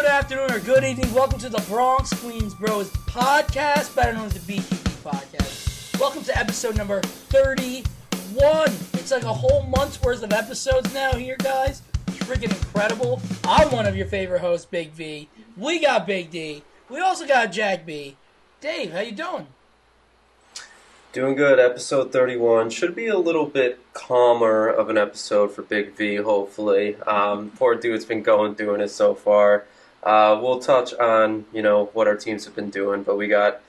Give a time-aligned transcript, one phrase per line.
[0.00, 1.12] good afternoon, or good evening.
[1.12, 5.98] Welcome to the Bronx Queens Bros podcast, better known as the BQB podcast.
[5.98, 7.82] Welcome to episode number 31.
[8.92, 11.82] It's like a whole month's worth of episodes now here, guys.
[12.10, 13.20] Freaking incredible.
[13.42, 15.28] I'm one of your favorite hosts, Big V.
[15.56, 16.62] We got Big D.
[16.88, 18.16] We also got Jack B.
[18.60, 19.48] Dave, how you doing?
[21.12, 21.58] Doing good.
[21.58, 26.94] Episode 31 should be a little bit calmer of an episode for Big V, hopefully.
[27.00, 29.64] Um, poor dude's been going through it so far.
[30.02, 33.60] Uh, we'll touch on, you know, what our teams have been doing, but we got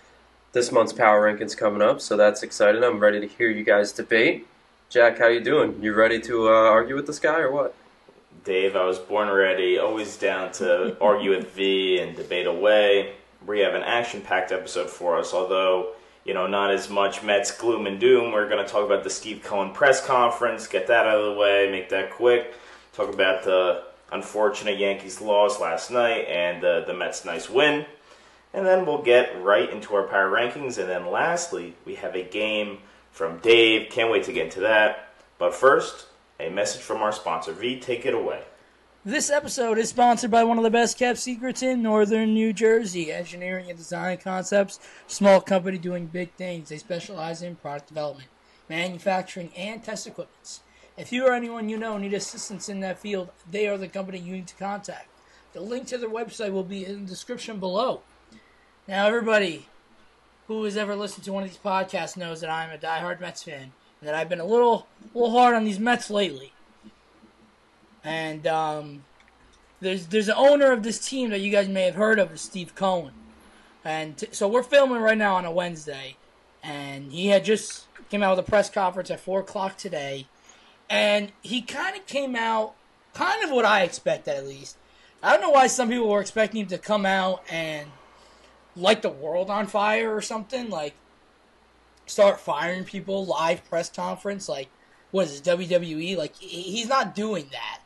[0.53, 2.83] this month's power rankings coming up, so that's exciting.
[2.83, 4.47] I'm ready to hear you guys debate.
[4.89, 5.81] Jack, how you doing?
[5.81, 7.75] You ready to uh, argue with this guy or what?
[8.43, 13.13] Dave, I was born ready, always down to argue with V and debate away.
[13.45, 15.93] We have an action-packed episode for us, although
[16.25, 18.31] you know, not as much Mets gloom and doom.
[18.31, 21.39] We're going to talk about the Steve Cohen press conference, get that out of the
[21.39, 22.53] way, make that quick.
[22.93, 27.85] Talk about the unfortunate Yankees loss last night and uh, the Mets' nice win.
[28.53, 30.77] And then we'll get right into our power rankings.
[30.77, 32.79] And then lastly, we have a game
[33.11, 33.89] from Dave.
[33.91, 35.13] Can't wait to get into that.
[35.37, 36.07] But first,
[36.39, 37.53] a message from our sponsor.
[37.53, 38.41] V, take it away.
[39.05, 43.11] This episode is sponsored by one of the best kept secrets in northern New Jersey
[43.11, 44.79] Engineering and Design Concepts.
[45.07, 46.67] Small company doing big things.
[46.69, 48.29] They specialize in product development,
[48.67, 50.59] manufacturing, and test equipment.
[50.99, 54.19] If you or anyone you know need assistance in that field, they are the company
[54.19, 55.07] you need to contact.
[55.53, 58.01] The link to their website will be in the description below.
[58.87, 59.67] Now, everybody
[60.47, 63.41] who has ever listened to one of these podcasts knows that I'm a diehard Mets
[63.41, 66.53] fan and that I've been a little, little hard on these Mets lately
[68.03, 69.03] and um,
[69.81, 72.75] there's there's an owner of this team that you guys may have heard of, Steve
[72.75, 73.13] Cohen,
[73.83, 76.15] and t- so we're filming right now on a Wednesday,
[76.63, 80.27] and he had just came out with a press conference at four o'clock today,
[80.89, 82.75] and he kind of came out
[83.13, 84.77] kind of what I expected at least.
[85.21, 87.89] I don't know why some people were expecting him to come out and
[88.75, 90.93] light the world on fire or something like
[92.05, 94.69] start firing people live press conference like
[95.11, 97.79] what is WWE like he's not doing that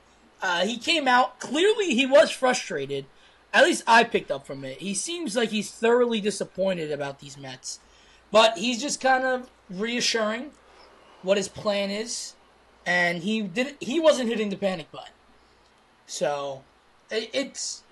[0.43, 1.95] uh, he came out clearly.
[1.95, 3.05] He was frustrated.
[3.53, 4.79] At least I picked up from it.
[4.79, 7.79] He seems like he's thoroughly disappointed about these Mets,
[8.29, 10.51] but he's just kind of reassuring
[11.21, 12.33] what his plan is,
[12.85, 13.75] and he did.
[13.79, 15.13] He wasn't hitting the panic button,
[16.05, 16.63] so
[17.09, 17.83] it, it's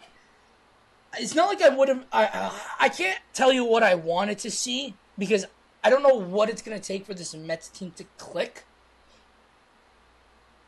[1.17, 2.05] it's not like I would have.
[2.11, 5.45] I I can't tell you what I wanted to see because
[5.83, 8.63] I don't know what it's going to take for this Mets team to click.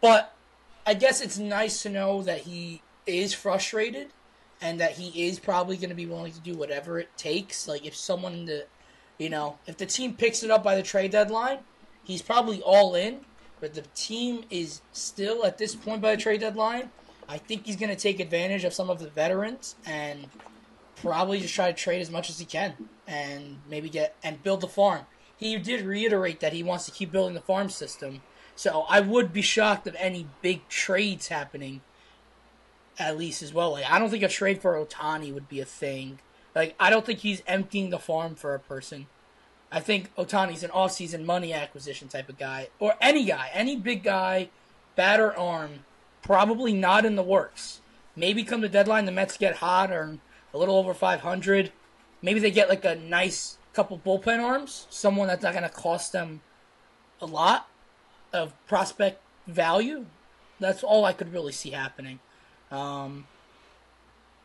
[0.02, 0.36] But
[0.86, 4.10] I guess it's nice to know that he is frustrated
[4.62, 7.68] and that he is probably going to be willing to do whatever it takes.
[7.68, 8.66] Like if someone in the,
[9.18, 11.60] you know, if the team picks it up by the trade deadline,
[12.04, 13.22] he's probably all in.
[13.64, 16.92] But the team is still at this point by the trade deadline.
[17.30, 20.28] I think he's going to take advantage of some of the veterans and
[20.98, 22.74] probably just try to trade as much as he can
[23.08, 25.06] and maybe get and build the farm.
[25.38, 28.22] He did reiterate that he wants to keep building the farm system
[28.54, 31.80] so I would be shocked if any big trades happening,
[33.00, 33.72] at least as well.
[33.72, 36.20] Like I don't think a trade for Ohtani would be a thing.
[36.54, 39.08] Like I don't think he's emptying the farm for a person.
[39.74, 44.04] I think Ohtani's an off-season money acquisition type of guy, or any guy, any big
[44.04, 44.50] guy,
[44.96, 45.80] batter arm,
[46.22, 47.82] probably not in the works.
[48.16, 50.20] Maybe come the deadline, the Mets get hot or
[50.54, 51.72] a little over 500.
[52.22, 56.12] Maybe they get like a nice couple bullpen arms, someone that's not going to cost
[56.12, 56.42] them
[57.20, 57.68] a lot
[58.32, 60.06] of prospect value.
[60.60, 62.20] That's all I could really see happening.
[62.72, 63.26] Um,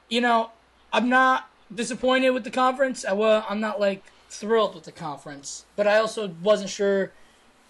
[0.08, 0.52] you know,
[0.90, 3.04] I'm not disappointed with the conference.
[3.04, 7.12] I was, I'm not like thrilled with the conference, but I also wasn't sure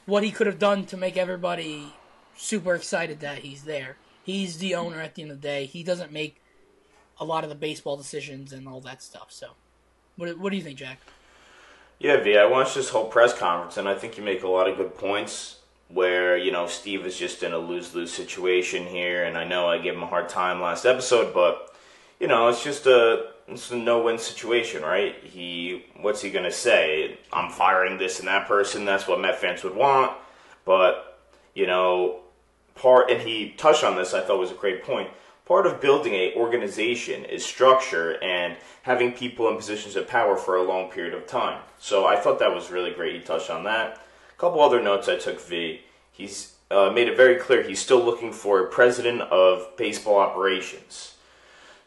[0.07, 1.93] what he could have done to make everybody
[2.37, 3.97] super excited that he's there.
[4.23, 5.67] He's the owner at the end of the day.
[5.67, 6.41] He doesn't make
[7.21, 9.27] a lot of the baseball decisions and all that stuff.
[9.31, 9.53] So,
[10.17, 11.01] what, what do you think, Jack?
[11.99, 14.69] Yeah, V, I watched this whole press conference, and I think you make a lot
[14.69, 15.59] of good points
[15.89, 19.69] where you know Steve is just in a lose lose situation here, and I know
[19.69, 21.75] I gave him a hard time last episode, but
[22.21, 25.17] you know it's just a it's a no win situation, right?
[25.25, 27.19] He what's he gonna say?
[27.33, 28.85] I'm firing this and that person.
[28.85, 30.13] That's what Met fans would want,
[30.65, 31.19] but
[31.55, 32.21] you know
[32.75, 34.15] part and he touched on this.
[34.15, 35.11] I thought was a great point.
[35.47, 40.57] Part of building a organization is structure and having people in positions of power for
[40.57, 41.63] a long period of time.
[41.79, 43.15] So I thought that was really great.
[43.15, 43.99] He touched on that
[44.31, 45.81] A couple other notes I took V.
[46.13, 51.15] He's uh, made it very clear he's still looking for a president of baseball operations.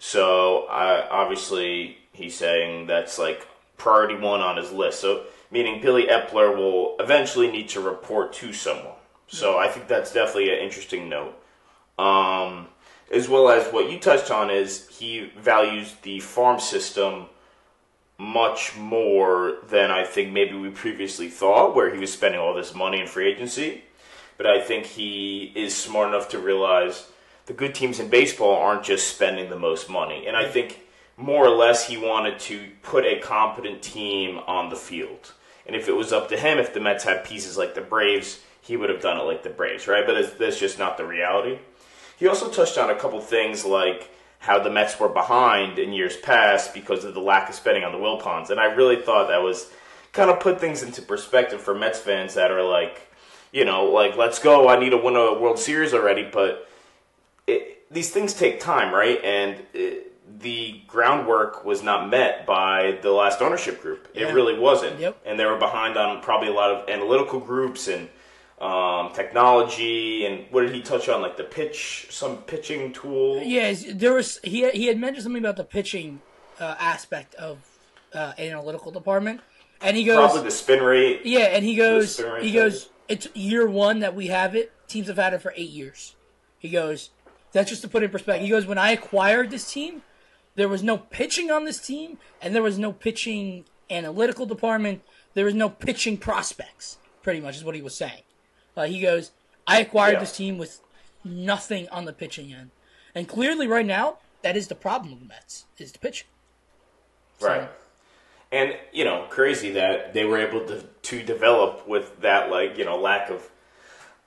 [0.03, 4.99] So uh, obviously he's saying that's like priority one on his list.
[4.99, 8.95] So meaning Billy Eppler will eventually need to report to someone.
[9.27, 11.35] So I think that's definitely an interesting note.
[11.99, 12.69] Um,
[13.13, 17.27] as well as what you touched on is he values the farm system
[18.17, 22.73] much more than I think maybe we previously thought, where he was spending all this
[22.73, 23.83] money in free agency.
[24.37, 27.07] But I think he is smart enough to realize
[27.45, 30.25] the good teams in baseball aren't just spending the most money.
[30.27, 30.81] And I think
[31.17, 35.33] more or less he wanted to put a competent team on the field.
[35.65, 38.39] And if it was up to him, if the Mets had pieces like the Braves,
[38.61, 40.05] he would have done it like the Braves, right?
[40.05, 41.59] But that's just not the reality.
[42.17, 44.09] He also touched on a couple things like
[44.39, 47.91] how the Mets were behind in years past because of the lack of spending on
[47.91, 48.49] the Wilpons.
[48.49, 49.71] And I really thought that was
[50.13, 53.07] kind of put things into perspective for Mets fans that are like,
[53.51, 56.27] you know, like, let's go, I need to win a World Series already.
[56.31, 56.67] But
[57.91, 59.23] these things take time, right?
[59.23, 60.07] And it,
[60.39, 64.07] the groundwork was not met by the last ownership group.
[64.13, 64.99] It really wasn't.
[64.99, 65.17] Yep.
[65.25, 68.09] And they were behind on probably a lot of analytical groups and
[68.59, 70.25] um, technology.
[70.25, 71.21] And what did he touch on?
[71.21, 73.41] Like the pitch, some pitching tool.
[73.43, 76.21] Yeah, there was he he had mentioned something about the pitching
[76.59, 77.57] uh, aspect of
[78.13, 79.41] uh, analytical department,
[79.81, 81.21] and he goes, Probably the spin rate.
[81.25, 84.71] yeah, and he goes, he goes, it's year one that we have it.
[84.87, 86.15] Teams have had it for eight years.
[86.59, 87.09] He goes,
[87.51, 88.43] that's just to put it in perspective.
[88.43, 90.03] He goes, when I acquired this team,
[90.55, 95.01] there was no pitching on this team, and there was no pitching analytical department.
[95.33, 96.97] There was no pitching prospects.
[97.23, 98.23] Pretty much is what he was saying.
[98.75, 99.31] Uh, he goes,
[99.67, 100.19] I acquired Yeah.
[100.21, 100.79] this team with
[101.23, 102.71] nothing on the pitching end,
[103.13, 106.27] and clearly, right now, that is the problem with the Mets is the pitching.
[107.39, 107.69] Right.
[108.51, 112.85] And you know, crazy that they were able to to develop with that like you
[112.85, 113.49] know lack of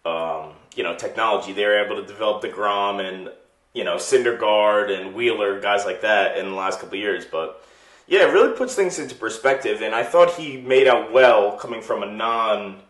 [0.06, 1.52] um, you know technology.
[1.52, 3.30] They were able to develop deGrom and
[3.72, 7.24] you know Syndergaard and Wheeler guys like that in the last couple years.
[7.24, 7.64] But
[8.06, 9.82] yeah, it really puts things into perspective.
[9.82, 12.80] And I thought he made out well coming from a non,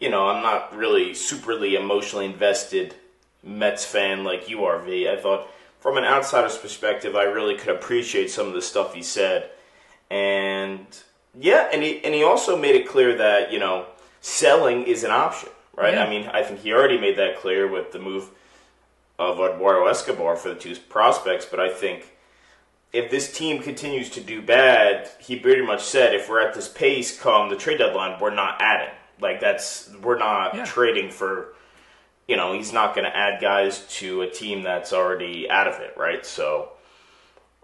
[0.00, 2.94] you know, I'm not really superly emotionally invested
[3.42, 5.08] Mets fan like you are, V.
[5.08, 5.48] I thought
[5.80, 9.50] from an outsider's perspective, I really could appreciate some of the stuff he said.
[10.10, 10.86] And
[11.38, 13.86] yeah, and he and he also made it clear that, you know,
[14.20, 15.94] selling is an option, right?
[15.94, 16.04] Yeah.
[16.04, 18.30] I mean, I think he already made that clear with the move
[19.18, 22.12] of Eduardo Escobar for the two prospects, but I think
[22.92, 26.68] if this team continues to do bad, he pretty much said if we're at this
[26.68, 28.94] pace come the trade deadline, we're not adding.
[29.20, 30.64] Like that's we're not Yeah.
[30.64, 31.54] trading for
[32.28, 35.80] you know, he's not going to add guys to a team that's already out of
[35.80, 36.24] it, right?
[36.24, 36.70] So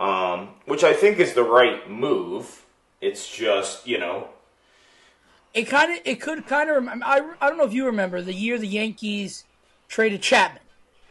[0.00, 2.62] um which I think is the right move.
[3.00, 4.28] It's just, you know,
[5.54, 6.86] It kind of, it could kind of.
[7.02, 9.44] I, I don't know if you remember the year the Yankees
[9.88, 10.60] traded Chapman.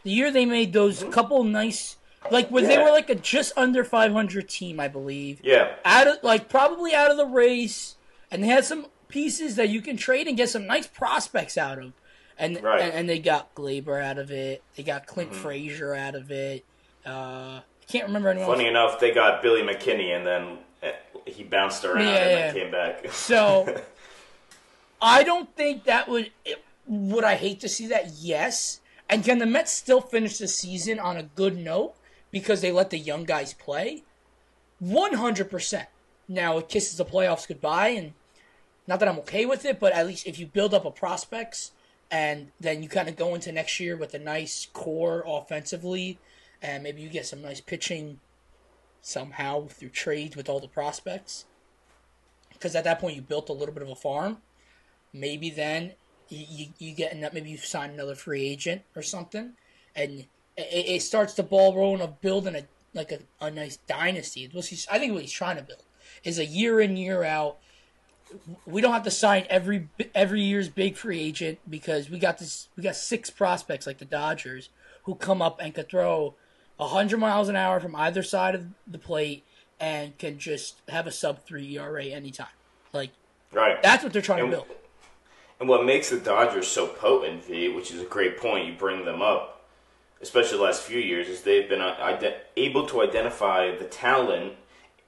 [0.02, 1.96] The year they made those couple nice,
[2.30, 5.40] like when they were like a just under 500 team, I believe.
[5.42, 5.76] yeah.
[5.84, 7.96] Out of like probably out of the race,
[8.30, 11.78] and they had some pieces that you can trade and get some nice prospects out
[11.78, 11.92] of.
[12.36, 12.82] And Right.
[12.82, 14.62] and, and they got Gleyber out of it.
[14.76, 15.40] They got Clint Mm-hmm.
[15.40, 16.64] Frazier out of it.
[17.06, 18.70] Uh, I can't remember anyone Funny else.
[18.70, 20.92] enough, they got Billy McKinney and then eh,
[21.26, 22.36] he bounced around Yeah, and yeah.
[22.52, 23.12] then came back.
[23.12, 23.82] So
[25.04, 26.30] I don't think that would
[26.86, 28.12] would I hate to see that?
[28.18, 28.80] Yes.
[29.08, 31.94] And can the Mets still finish the season on a good note
[32.30, 34.02] because they let the young guys play?
[34.78, 35.88] One hundred percent.
[36.26, 38.14] Now it kisses the playoffs goodbye, and
[38.86, 41.72] not that I'm okay with it, but at least if you build up a prospects
[42.10, 46.18] and then you kind of go into next year with a nice core offensively,
[46.62, 48.20] and maybe you get some nice pitching
[49.02, 51.44] somehow through trades with all the prospects
[52.54, 54.38] because at that point you built a little bit of a farm.
[55.14, 55.92] Maybe then
[56.28, 59.52] you, you, you get enough, maybe you sign another free agent or something,
[59.94, 64.48] and it, it starts the ball rolling of building a like a, a nice dynasty.
[64.52, 65.82] What he's, I think what he's trying to build
[66.22, 67.58] is a year in year out.
[68.66, 72.68] We don't have to sign every every year's big free agent because we got this.
[72.76, 74.70] We got six prospects like the Dodgers
[75.04, 76.34] who come up and could throw
[76.80, 79.44] hundred miles an hour from either side of the plate
[79.78, 82.46] and can just have a sub three ERA anytime.
[82.92, 83.10] Like
[83.52, 83.80] right.
[83.82, 84.66] that's what they're trying to build.
[85.60, 89.04] And what makes the Dodgers so potent, V, which is a great point, you bring
[89.04, 89.64] them up,
[90.20, 92.18] especially the last few years, is they've been uh,
[92.56, 94.54] able to identify the talent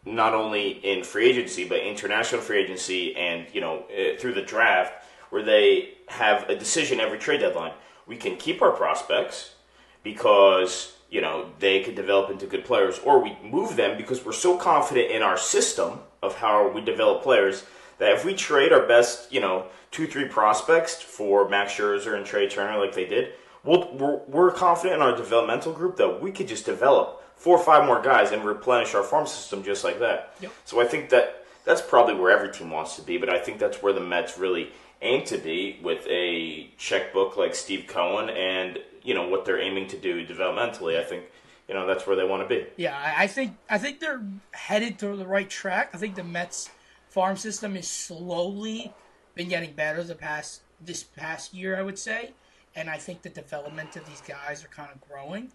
[0.07, 4.43] not only in free agency but international free agency and you know uh, through the
[4.43, 7.73] draft, where they have a decision every trade deadline.
[8.07, 9.51] We can keep our prospects
[10.05, 14.33] because you know they could develop into good players, or we move them because we're
[14.33, 17.65] so confident in our system of how we develop players
[17.99, 22.27] that if we trade our best, you know, two three prospects for Max Scherzer and
[22.27, 23.33] Trea Turner like they did,
[23.65, 27.63] we'll, we're we're confident in our developmental group that we could just develop four or
[27.63, 30.35] five more guys and replenish our farm system just like that.
[30.41, 30.53] Yep.
[30.65, 33.59] So I think that that's probably where every team wants to be, but I think
[33.59, 34.71] that's where the Mets really
[35.03, 39.89] aim to be with a checkbook like Steve Cohen and you know what they're aiming
[39.89, 40.99] to do developmentally.
[40.99, 41.25] I think
[41.69, 42.67] you know that's where they want to be.
[42.77, 44.23] Yeah, I, I think I think they're
[44.53, 45.91] headed to the right track.
[45.93, 46.71] I think the Mets
[47.17, 48.93] farm system is slowly
[49.35, 52.35] been getting better the past this past year, I would say,
[52.75, 55.51] and I think the development of these guys are kind of growing.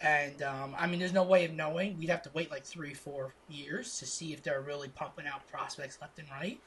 [0.00, 1.98] And um, I mean, there's no way of knowing.
[1.98, 5.44] We'd have to wait like three, four years to see if they're really pumping out
[5.50, 6.60] prospects left and right.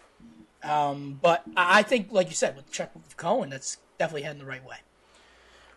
[0.62, 4.66] Um, but I think, like you said, with Chuck Cohen, that's definitely heading the right
[4.66, 4.78] way.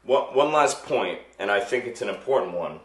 [0.03, 2.81] One, one last point, and I think it's an important one.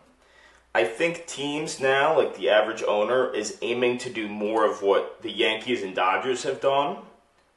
[0.73, 5.21] I think teams now, like the average owner, is aiming to do more of what
[5.21, 6.97] the Yankees and Dodgers have done.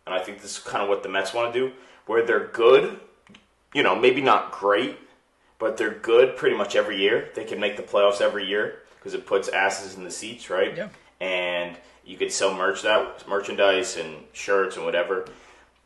[0.04, 1.74] And I think this is kind of what the Mets want to do,
[2.06, 2.98] where they're good,
[3.72, 4.98] you know, maybe not great,
[5.58, 7.30] but they're good pretty much every year.
[7.34, 10.76] They can make the playoffs every year because it puts asses in the seats, right?
[10.76, 10.88] Yeah.
[11.20, 15.26] And you could sell merch that merchandise and shirts and whatever.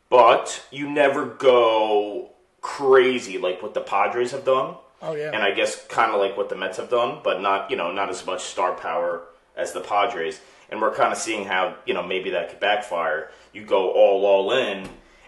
[0.09, 2.31] But you never go
[2.61, 4.75] crazy like what the Padres have done.
[5.01, 5.31] Oh yeah.
[5.33, 7.91] And I guess kind of like what the Mets have done, but not, you know,
[7.91, 9.21] not as much star power
[9.55, 10.39] as the Padres.
[10.69, 13.31] And we're kind of seeing how, you know, maybe that could backfire.
[13.53, 14.87] You go all all in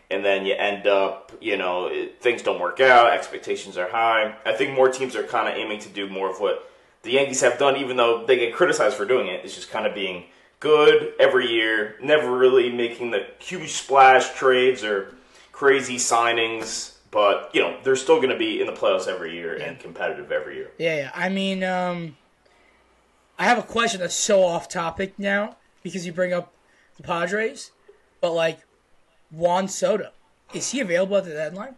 [0.09, 4.35] and then you end up, you know, it, things don't work out, expectations are high.
[4.45, 6.69] I think more teams are kind of aiming to do more of what
[7.03, 9.43] the Yankees have done even though they get criticized for doing it.
[9.43, 10.25] It's just kind of being
[10.59, 15.15] good every year, never really making the huge splash trades or
[15.51, 19.55] crazy signings, but you know they're still going to be in the playoffs every year
[19.55, 20.71] and competitive every year.
[20.77, 21.11] Yeah, yeah.
[21.13, 22.17] I mean, um,
[23.37, 26.53] I have a question that's so off topic now because you bring up
[26.97, 27.71] the Padres,
[28.21, 28.59] but like
[29.29, 30.11] Juan Soto,
[30.53, 31.75] is he available at the deadline?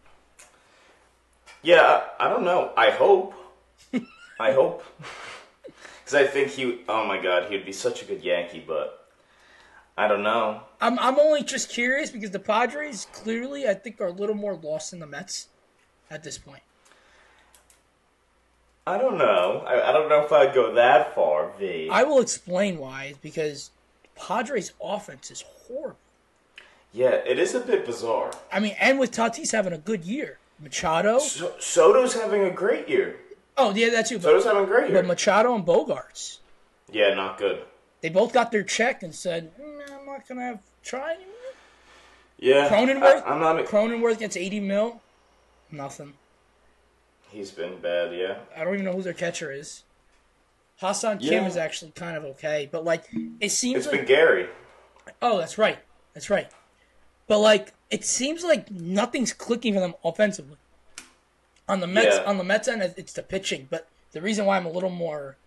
[1.61, 2.71] Yeah, I don't know.
[2.77, 3.33] I hope.
[4.39, 4.83] I hope.
[6.03, 6.81] Because I think he.
[6.87, 9.02] Oh my God, he would be such a good Yankee, but
[9.97, 10.61] I don't know.
[10.81, 14.55] I'm I'm only just curious because the Padres clearly I think are a little more
[14.55, 15.47] lost than the Mets
[16.09, 16.63] at this point.
[18.85, 19.63] I don't know.
[19.65, 21.87] I, I don't know if I'd go that far, V.
[21.89, 23.05] I will explain why.
[23.05, 23.71] It's because
[24.15, 25.97] Padres offense is horrible.
[26.91, 28.31] yeah, it is a bit bizarre.
[28.51, 31.19] I mean, and with Tatis having a good year, Machado.
[31.19, 33.17] So, Soto's having a great year.
[33.57, 34.11] Oh yeah, that's.
[34.11, 35.01] But, Soto's having a great year.
[35.01, 36.39] but Machado and Bogaerts,
[36.91, 37.61] yeah, not good.
[38.03, 41.29] They both got their check and said, mm, "I'm not gonna have try anymore."
[42.37, 43.23] Yeah, Cronenworth.
[43.25, 43.57] I, am not.
[43.57, 43.63] A...
[43.63, 45.01] Cronenworth gets 80 mil.
[45.71, 46.13] Nothing.
[47.31, 48.13] He's been bad.
[48.13, 48.39] Yeah.
[48.55, 49.83] I don't even know who their catcher is.
[50.79, 53.05] Ha-Seong Kim is actually kind of okay, but like
[53.39, 54.49] it seems It's like been Gary.
[55.21, 55.79] oh, that's right,
[56.13, 56.49] that's right.
[57.27, 60.57] But like it seems like nothing's clicking for them offensively.
[61.69, 62.23] On the Mets, Yeah.
[62.25, 63.67] on the Mets end, it's the pitching.
[63.69, 65.37] But the reason why I'm a little more,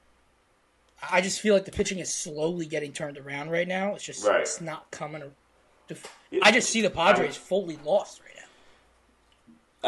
[1.10, 3.94] I just feel like the pitching is slowly getting turned around right now.
[3.94, 4.40] It's just Right.
[4.40, 5.22] it's not coming.
[5.88, 5.96] To,
[6.42, 8.42] I just see the Padres fully lost right now.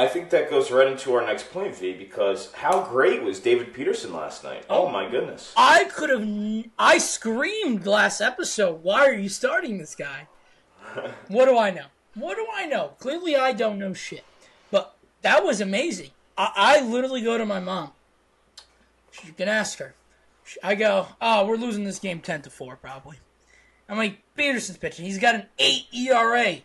[0.00, 3.74] I think that goes right into our next point, V, because how great was David
[3.74, 4.64] Peterson last night?
[4.70, 4.90] Oh, oh.
[4.90, 5.52] my goodness.
[5.56, 6.70] I could have.
[6.78, 8.82] I screamed last episode.
[8.84, 10.28] Why are you starting this guy?
[11.28, 11.86] what do I know?
[12.14, 12.92] What do I know?
[12.98, 14.24] Clearly, I don't know shit.
[14.70, 16.10] But that was amazing.
[16.36, 17.90] I, I literally go to my mom.
[19.24, 19.94] You can ask her.
[20.62, 23.18] I go, oh, we're losing this game ten to four, probably.
[23.88, 25.04] I'm like, Peterson's pitching.
[25.04, 26.46] He's got an eight ERA.
[26.46, 26.62] And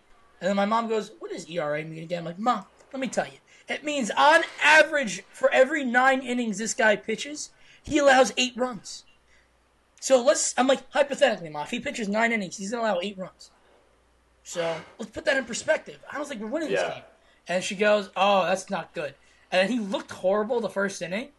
[0.50, 2.20] then my mom goes, what does ERA mean again?
[2.20, 3.38] I'm like, mom, let me tell you.
[3.70, 7.50] It means on average, for every nine innings this guy pitches,
[7.82, 9.06] he allows eight runs.
[10.02, 13.00] So let's, I'm like, hypothetically, Ma, if he pitches nine innings, he's going to allow
[13.02, 13.52] eight runs.
[14.44, 16.00] So let's put that in perspective.
[16.12, 16.94] I don't think we're winning this Yeah.
[16.96, 17.04] game.
[17.48, 19.16] And she goes, oh, that's not good.
[19.50, 21.30] And then he looked horrible the first inning.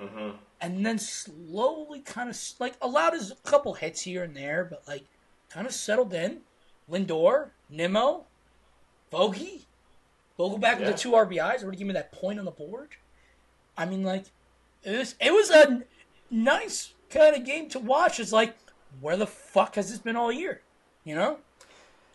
[0.00, 0.30] Mm-hmm.
[0.62, 4.86] And then slowly kind of, like, allowed his a couple hits here and there, but,
[4.86, 5.02] like,
[5.50, 6.38] kind of settled in.
[6.90, 8.24] Lindor, Nimmo,
[9.10, 9.66] Bogey.
[10.38, 10.92] Vogelbach with Yeah.
[10.92, 12.90] the two RBIs, already give me that point on the board.
[13.76, 14.24] I mean, like,
[14.84, 15.82] it was, it was a
[16.30, 18.18] nice kind of game to watch.
[18.20, 18.56] It's like,
[19.00, 20.60] where the fuck has this been all year?
[21.04, 21.38] You know?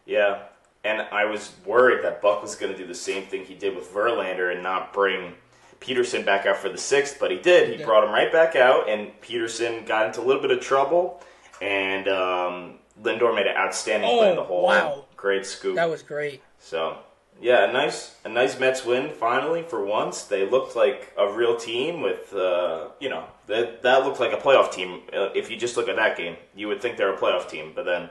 [0.05, 0.43] Yeah.
[0.83, 3.75] And I was worried that Buck was going to do the same thing he did
[3.75, 5.33] with Verlander and not bring
[5.79, 7.69] Peterson back out for the sixth, but he did.
[7.69, 7.85] He Yeah.
[7.85, 11.21] brought him right back out, and Peterson got into a little bit of trouble,
[11.61, 14.63] and um, Lindor made an outstanding play in the Oh, hole.
[14.63, 15.05] wow.
[15.15, 15.75] Great scoop.
[15.75, 16.41] That was great.
[16.59, 16.97] So
[17.39, 20.23] yeah, a nice a nice Mets win finally for once.
[20.23, 24.37] They looked like a real team with uh, you know that that looked like a
[24.37, 25.01] playoff team.
[25.13, 27.71] Uh, if you just look at that game, you would think they're a playoff team,
[27.75, 28.09] but then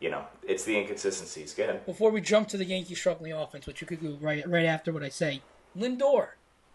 [0.00, 1.54] you know it's the inconsistencies.
[1.54, 1.86] Go ahead.
[1.86, 4.92] Before we jump to the Yankees struggling offense, which you could do right right after
[4.92, 5.40] what I say,
[5.78, 6.28] Lindor,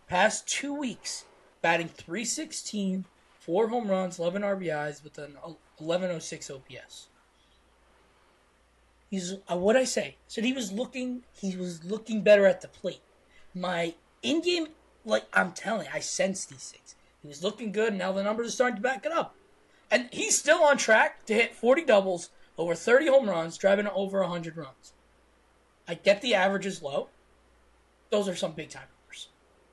[0.08, 1.26] past two weeks,
[1.62, 3.06] batting 316,
[3.40, 5.36] four home runs, 11 RBIs with an
[5.78, 7.08] 1106 OPS.
[9.10, 10.18] He's uh, what I say.
[10.28, 11.24] Said he was looking.
[11.34, 13.02] He was looking better at the plate.
[13.54, 14.68] My in-game
[15.06, 16.96] like I'm telling I sense these things.
[17.22, 19.36] He was looking good, now the numbers are starting to back it up.
[19.90, 24.20] And he's still on track to hit 40 doubles, over 30 home runs, driving over
[24.20, 24.94] 100 runs.
[25.88, 27.08] I get the average is low.
[28.10, 28.88] Those are some big time.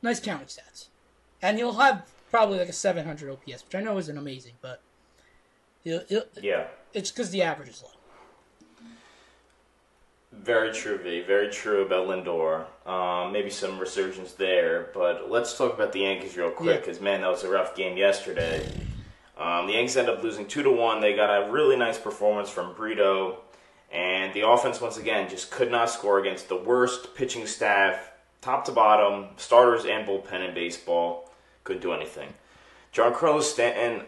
[0.04, 0.88] Nice counting stats.
[1.40, 4.82] And he'll have probably like a 700 OPS, which I know isn't amazing, but
[5.82, 6.66] he'll, he'll, Yeah.
[6.92, 7.88] it's because the average is low.
[10.30, 11.23] Very true, V.
[11.23, 12.66] Very true about Lindor.
[12.87, 16.80] Um, maybe some resurgence there, but let's talk about the Yankees real quick Yeah.
[16.80, 18.62] because man, that was a rough game yesterday.
[19.38, 21.00] Um, the Yankees end up losing two to one.
[21.00, 23.38] They got a really nice performance from Brito,
[23.90, 28.11] and the offense once again just could not score against the worst pitching staff,
[28.44, 31.30] top to bottom, starters and bullpen in baseball.
[31.64, 32.34] Couldn't do anything.
[32.92, 34.06] John Giancarlo Stanton,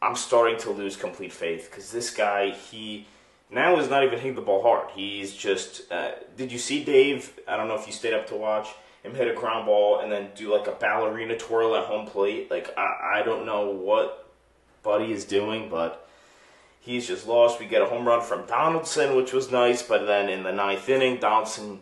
[0.00, 3.06] I'm starting to lose complete faith because this guy, he
[3.50, 4.90] now is not even hitting the ball hard.
[4.94, 5.90] He's just.
[5.90, 7.38] Uh, did you see Dave?
[7.46, 8.68] I don't know if you stayed up to watch
[9.02, 12.50] him hit a ground ball and then do like a ballerina twirl at home plate.
[12.50, 14.30] Like I, I don't know what
[14.82, 16.08] Buddy is doing, but
[16.80, 17.58] he's just lost.
[17.58, 20.88] We get a home run from Donaldson, which was nice, but then in the ninth
[20.88, 21.80] inning, Donaldson.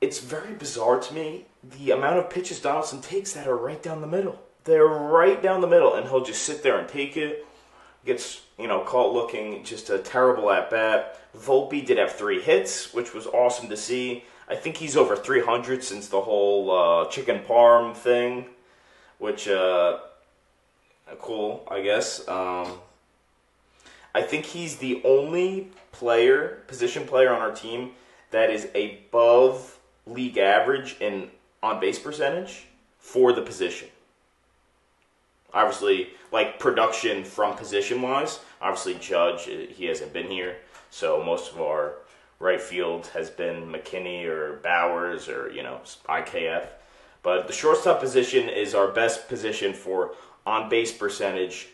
[0.00, 4.00] It's very bizarre to me the amount of pitches Donaldson takes that are right down
[4.00, 4.40] the middle.
[4.64, 7.44] They're right down the middle, and he'll just sit there and take it
[8.08, 11.20] gets you know caught looking just a terrible at bat.
[11.36, 14.24] Volpe did have three hits, which was awesome to see.
[14.48, 18.46] I think he's over 300 since the whole uh, chicken parm thing,
[19.18, 19.98] which uh,
[21.20, 22.26] cool, I guess.
[22.26, 22.78] Um,
[24.14, 27.90] I think he's the only player, position player on our team
[28.30, 29.77] that is above
[30.08, 31.30] league average in
[31.62, 32.66] on base percentage
[32.98, 33.88] for the position.
[35.52, 40.56] Obviously like production from position wise obviously judge uh, he hasn't been here
[40.90, 41.94] so most of our
[42.38, 46.66] right field has been mckinney or Bauers or you know ikf
[47.22, 50.12] but the shortstop position is our best position for
[50.46, 51.68] on base percentage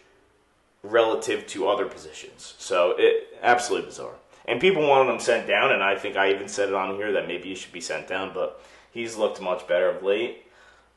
[0.82, 2.54] relative to other positions.
[2.58, 4.14] So it absolutely bizarre
[4.46, 7.12] and people wanted him sent down and i think i even said it on here
[7.12, 10.44] that maybe he should be sent down but he's looked much better of late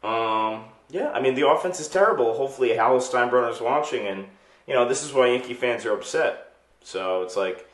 [0.03, 2.33] um, yeah, I mean the offense is terrible.
[2.33, 4.25] Hopefully, Hal Steinbrenner's watching, and
[4.67, 6.53] you know this is why Yankee fans are upset.
[6.83, 7.67] So it's like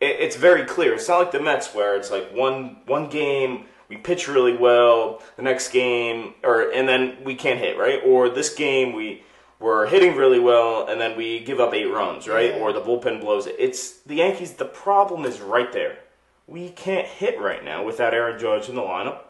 [0.00, 0.94] it, it's very clear.
[0.94, 5.22] It's not like the Mets where it's like one one game we pitch really well,
[5.36, 9.22] the next game, or and then we can't hit right, or this game we
[9.60, 12.60] we're hitting really well and then we give up eight runs right, Yeah.
[12.60, 13.56] or the bullpen blows it.
[13.58, 14.52] It's the Yankees.
[14.54, 15.98] The problem is right there.
[16.46, 19.20] We can't hit right now without Aaron Judge in the lineup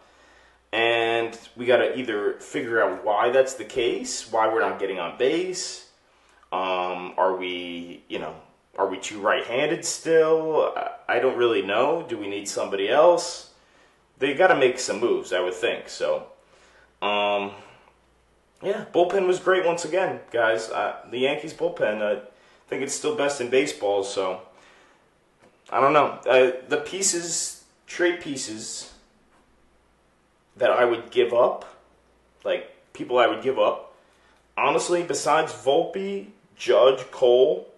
[0.73, 4.99] and we got to either figure out why that's the case, why we're not getting
[4.99, 5.87] on base.
[6.53, 8.35] Um, are we, you know,
[8.77, 10.73] are we too right-handed still?
[11.09, 12.05] I- don't really know.
[12.09, 13.51] Do we need somebody else?
[14.19, 15.89] They got to make some moves, I would think.
[15.89, 16.27] So,
[17.03, 17.53] um,
[18.63, 20.69] yeah, bullpen was great once again, guys.
[20.69, 22.21] Uh, the Yankees bullpen, I
[22.69, 24.03] think it's still best in baseball.
[24.03, 24.41] So,
[25.71, 26.19] I don't know.
[26.29, 28.93] Uh, the pieces, trade pieces
[30.57, 31.77] that I would give up,
[32.45, 33.95] like people I would give up,
[34.57, 37.69] honestly, besides Volpe, Judge, Cole,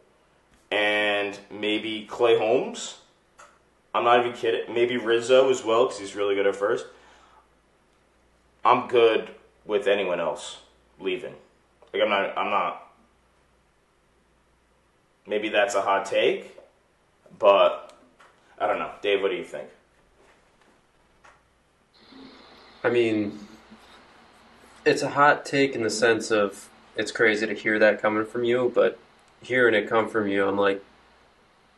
[0.70, 3.00] and maybe Clay Holmes,
[3.94, 4.72] I'm not even kidding.
[4.72, 6.86] Maybe Rizzo as well because he's really good at first.
[8.64, 9.30] I'm good
[9.66, 10.58] with anyone else
[11.00, 11.34] leaving.
[11.92, 12.38] Like I'm not.
[12.38, 12.86] I'm not.
[15.26, 16.56] Maybe that's a hot take,
[17.38, 17.92] but
[18.58, 18.92] I don't know.
[19.02, 19.68] Dave, what do you think?
[22.82, 23.38] I mean,
[24.84, 28.44] it's a hot take in the sense of it's crazy to hear that coming from
[28.44, 28.98] you, but
[29.42, 30.82] hearing it come from you, I'm like,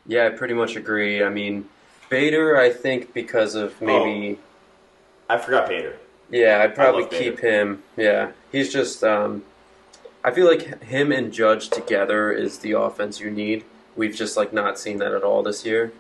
[0.07, 1.23] yeah, I pretty much agree.
[1.23, 1.69] I mean,
[2.09, 4.39] Bader, I think because of maybe,
[5.29, 5.97] oh, I forgot Bader.
[6.31, 7.83] yeah, I'd probably keep him.
[7.97, 9.43] Yeah, he's just, um,
[10.23, 13.65] I feel like him and Judge together is the offense you need.
[13.97, 15.93] We've just like not seen that at all this year.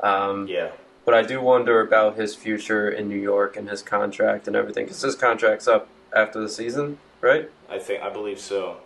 [0.00, 0.70] Um, Yeah.
[1.04, 4.84] but I do wonder about his future in New York and his contract and everything
[4.86, 7.50] because his contract's up after the season, right?
[7.68, 8.78] I think I believe so.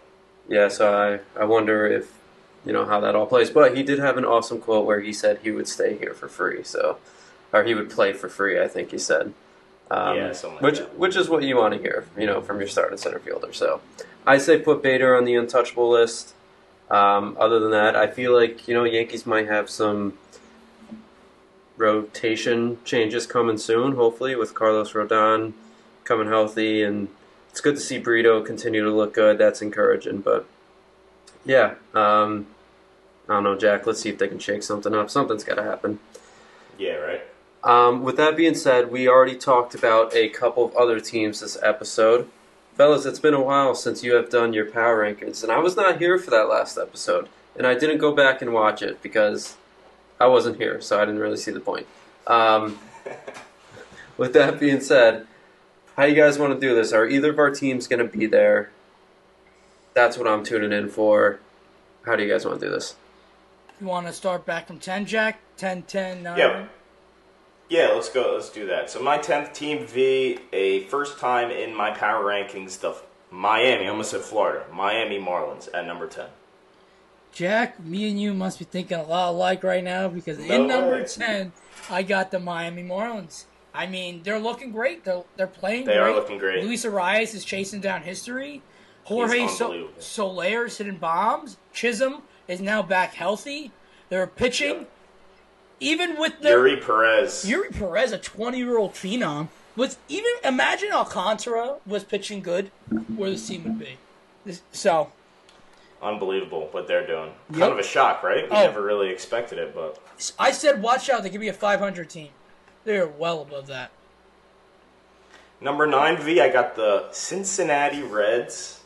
[0.48, 2.12] Yeah, so I, I wonder if
[2.64, 3.50] you know how that all plays.
[3.50, 6.28] But he did have an awesome quote where he said he would stay here for
[6.28, 6.98] free, so
[7.52, 8.60] or he would play for free.
[8.60, 9.32] I think he said.
[9.90, 10.98] Um, Yeah, like which that.
[10.98, 13.52] which is what you want to hear, you know, from your starting center fielder.
[13.52, 13.80] So
[14.26, 16.34] I say put Bader on the untouchable list.
[16.90, 20.14] Um, other than that, I feel like you know Yankees might have some
[21.76, 23.92] rotation changes coming soon.
[23.96, 25.52] Hopefully, with Carlos Rodon
[26.04, 27.08] coming healthy, and
[27.50, 29.38] it's good to see Brito continue to look good.
[29.38, 30.20] That's encouraging.
[30.20, 30.46] But
[31.44, 32.46] yeah, um,
[33.28, 33.86] I don't know, Jack.
[33.86, 35.10] Let's see if they can shake something up.
[35.10, 35.98] Something's got to happen.
[36.78, 37.22] Yeah, right.
[37.64, 41.56] Um, with that being said, we already talked about a couple of other teams this
[41.62, 42.28] episode.
[42.74, 45.76] Fellas, it's been a while since you have done your power rankings, and I was
[45.76, 47.28] not here for that last episode.
[47.54, 49.56] And I didn't go back and watch it because
[50.18, 51.86] I wasn't here, so I didn't really see the point.
[52.26, 52.78] Um,
[54.16, 55.26] with that being said,
[55.96, 56.92] how you guys want to do this?
[56.92, 58.70] Are either of our teams going to be there?
[59.94, 61.40] That's what I'm tuning in for.
[62.06, 62.96] How do you guys want to do this?
[63.80, 65.40] You want to start back from 10, Jack?
[65.58, 66.38] 10, 10, 9?
[66.38, 66.66] Yeah.
[67.72, 68.34] Yeah, let's go.
[68.34, 68.90] Let's do that.
[68.90, 72.94] So my tenth team V, a first time in my power rankings, the
[73.30, 73.86] Miami.
[73.86, 74.66] I almost said Florida.
[74.70, 76.26] Miami Marlins at number ten.
[77.32, 80.66] Jack, me and you must be thinking a lot alike right now because No in
[80.68, 81.04] number way.
[81.06, 81.52] 10,
[81.88, 83.46] I got the Miami Marlins.
[83.72, 85.04] I mean, they're looking great.
[85.04, 86.00] They're, they're playing They great.
[86.02, 86.62] are looking great.
[86.62, 88.60] Luis Arraez is chasing down history.
[89.04, 89.94] Jorge so- unbelievable.
[90.02, 91.56] Soler's hitting bombs.
[91.72, 93.72] Chisholm is now back healthy.
[94.10, 94.80] They're pitching.
[94.80, 94.90] Yep.
[95.82, 97.44] Even with their Eury Perez.
[97.44, 102.70] Eury Perez, a 20 year old phenom, was even imagine Alcantara was pitching good,
[103.16, 103.96] where this team would be.
[104.44, 105.10] This, so
[106.00, 107.30] Unbelievable what they're doing.
[107.50, 107.58] Yep.
[107.60, 108.48] Kind of a shock, right?
[108.50, 108.62] We Oh.
[108.66, 109.98] never really expected it, but
[110.38, 112.30] I said, watch out, they could be a 500 team.
[112.84, 113.90] They're well above that.
[115.60, 118.80] number nine V, I got the Cincinnati Reds.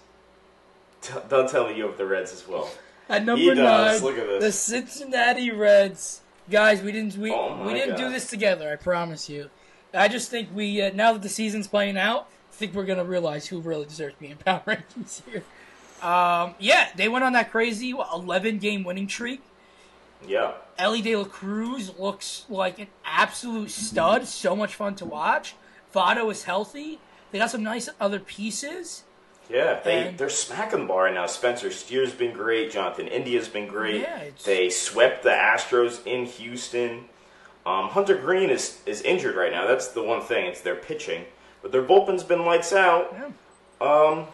[1.00, 2.70] T- don't tell me you have the Reds as well.
[3.08, 4.02] At number He does.
[4.02, 4.42] nine, Look at this.
[4.44, 6.20] the Cincinnati Reds.
[6.50, 8.70] Guys, we didn't we, Oh we didn't do this together.
[8.70, 9.50] I promise you.
[9.92, 13.04] I just think we uh, now that the season's playing out, I think we're gonna
[13.04, 15.42] realize who really deserves to be in power rankings here.
[16.02, 19.42] Um, yeah, they went on that crazy what, 11 game winning streak.
[20.26, 20.52] Yeah.
[20.78, 24.26] Elly De La Cruz looks like an absolute stud.
[24.26, 25.54] So much fun to watch.
[25.94, 26.98] Votto is healthy.
[27.30, 29.04] They got some nice other pieces.
[29.48, 31.26] Yeah, they And- they're smacking the ball right now.
[31.26, 32.70] Spencer Steer's been great.
[32.72, 34.00] Jonathan India's been great.
[34.02, 37.08] Yeah, They swept the Astros in Houston.
[37.64, 39.66] Um, Hunter Greene is is injured right now.
[39.66, 40.46] That's the one thing.
[40.46, 41.24] It's their pitching,
[41.62, 43.12] but their bullpen's been lights out.
[43.12, 43.86] Yeah.
[43.86, 44.26] Um,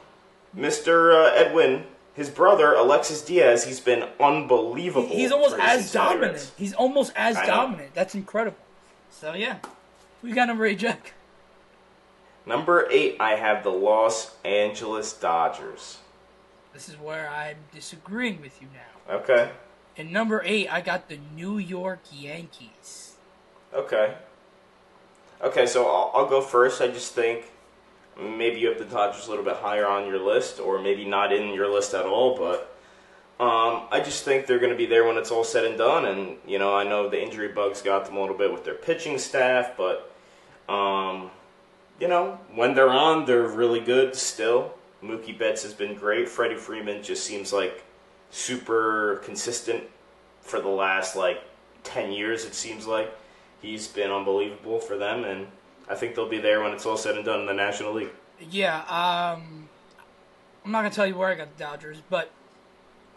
[0.57, 1.15] Mr.
[1.15, 5.09] Uh, Edwin, his brother Alexis Diaz, he's been unbelievable.
[5.09, 6.53] He's almost as dominant.
[6.59, 7.95] He's almost as dominant.
[7.95, 8.59] That's incredible.
[9.11, 9.57] So yeah,
[10.23, 11.15] we got number eight, Jack.
[12.45, 15.99] Number eight, I have the Los Angeles Dodgers.
[16.73, 19.15] This is where I'm disagreeing with you now.
[19.17, 19.51] Okay,
[19.97, 23.15] In number eight, I got the New York Yankees.
[23.75, 24.15] okay,
[25.43, 25.67] okay.
[25.67, 26.81] So I'll, I'll go first.
[26.81, 27.45] I just think
[28.21, 31.33] maybe you have the Dodgers a little bit higher on your list, or maybe not
[31.33, 32.37] in your list at all.
[32.37, 32.75] But
[33.45, 36.07] um, I just think they're going to be there when it's all said and done.
[36.07, 38.75] And you know, I know the injury bugs got them a little bit with their
[38.75, 40.11] pitching staff, but
[40.69, 41.31] um,
[42.01, 44.75] you know, when they're on, they're really good still.
[45.03, 46.29] Mookie Betts has been great.
[46.29, 47.85] Freddie Freeman just seems like
[48.31, 49.85] super consistent
[50.41, 51.43] for the last like
[51.85, 53.13] 10 years, it seems like.
[53.61, 55.47] He's been unbelievable for them, and
[55.89, 58.11] I think they'll be there when it's all said and done in the National League.
[58.51, 59.69] Yeah, um,
[60.65, 62.31] I'm not gonna tell you where I got the Dodgers, but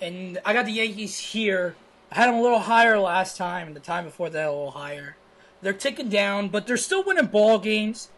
[0.01, 1.75] and I got the Yankees here.
[2.11, 4.71] I had them a little higher last time, and the time before that a little
[4.71, 5.15] higher.
[5.61, 8.09] They're ticking down, but they're still winning ball games.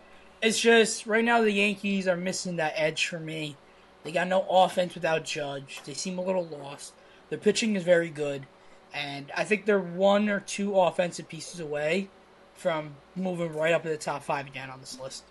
[0.41, 3.56] It's just right now the Yankees are missing that edge for me.
[4.04, 5.82] They got no offense without Judge.
[5.86, 6.93] They seem a little lost.
[7.30, 8.45] Their pitching is very good,
[8.93, 12.10] and I think they're one or two offensive pieces away
[12.54, 15.23] from moving right up to the top five again on this list.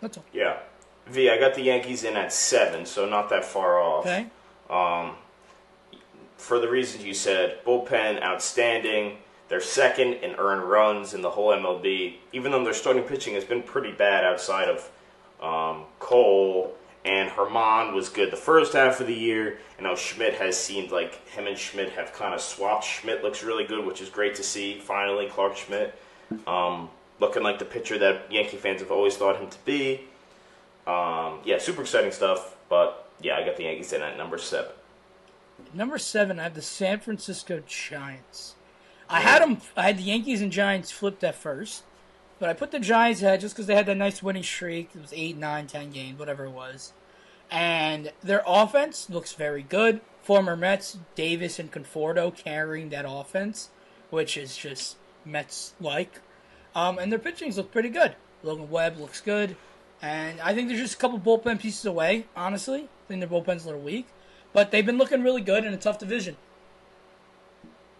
[0.00, 0.24] That's all.
[0.32, 0.58] Yeah.
[1.08, 4.06] V, I got the Yankees in at seven, so not that far off.
[4.06, 4.26] Okay.
[4.68, 5.16] Um,
[6.36, 9.18] for the reasons you said, bullpen outstanding.
[9.50, 13.44] They're second in earned runs in the whole MLB, even though their starting pitching has
[13.44, 14.88] been pretty bad outside of
[15.42, 16.72] um, Cole
[17.04, 19.58] and Herman was good the first half of the year.
[19.76, 22.84] And now Schmidt has seemed like him and Schmidt have kind of swapped.
[22.84, 24.78] Schmidt looks really good, which is great to see.
[24.78, 25.98] Finally, Clarke Schmidt
[26.46, 30.02] um, looking like the pitcher that Yankee fans have always thought him to be.
[30.86, 32.54] Um, yeah, super exciting stuff.
[32.68, 34.70] But yeah, I got the Yankees in at number seven.
[35.74, 38.54] Number seven, I have the San Francisco Giants.
[39.10, 39.58] I had them.
[39.76, 41.82] I had the Yankees and Giants flipped at first,
[42.38, 44.90] but I put the Giants ahead just because they had that nice winning streak.
[44.94, 46.92] It was eight, nine, ten games, whatever it was,
[47.50, 50.00] and their offense looks very good.
[50.22, 53.70] Former Mets Davis and Conforto carrying that offense,
[54.10, 56.20] which is just Mets like,
[56.74, 58.14] um, and their pitchings look pretty good.
[58.44, 59.56] Logan Webb looks good,
[60.00, 62.26] and I think they're just a couple bullpen pieces away.
[62.36, 64.06] Honestly, I think their bullpen's a little weak,
[64.52, 66.36] but they've been looking really good in a tough division.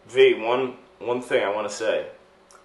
[0.06, 2.06] V, one one thing I want to say.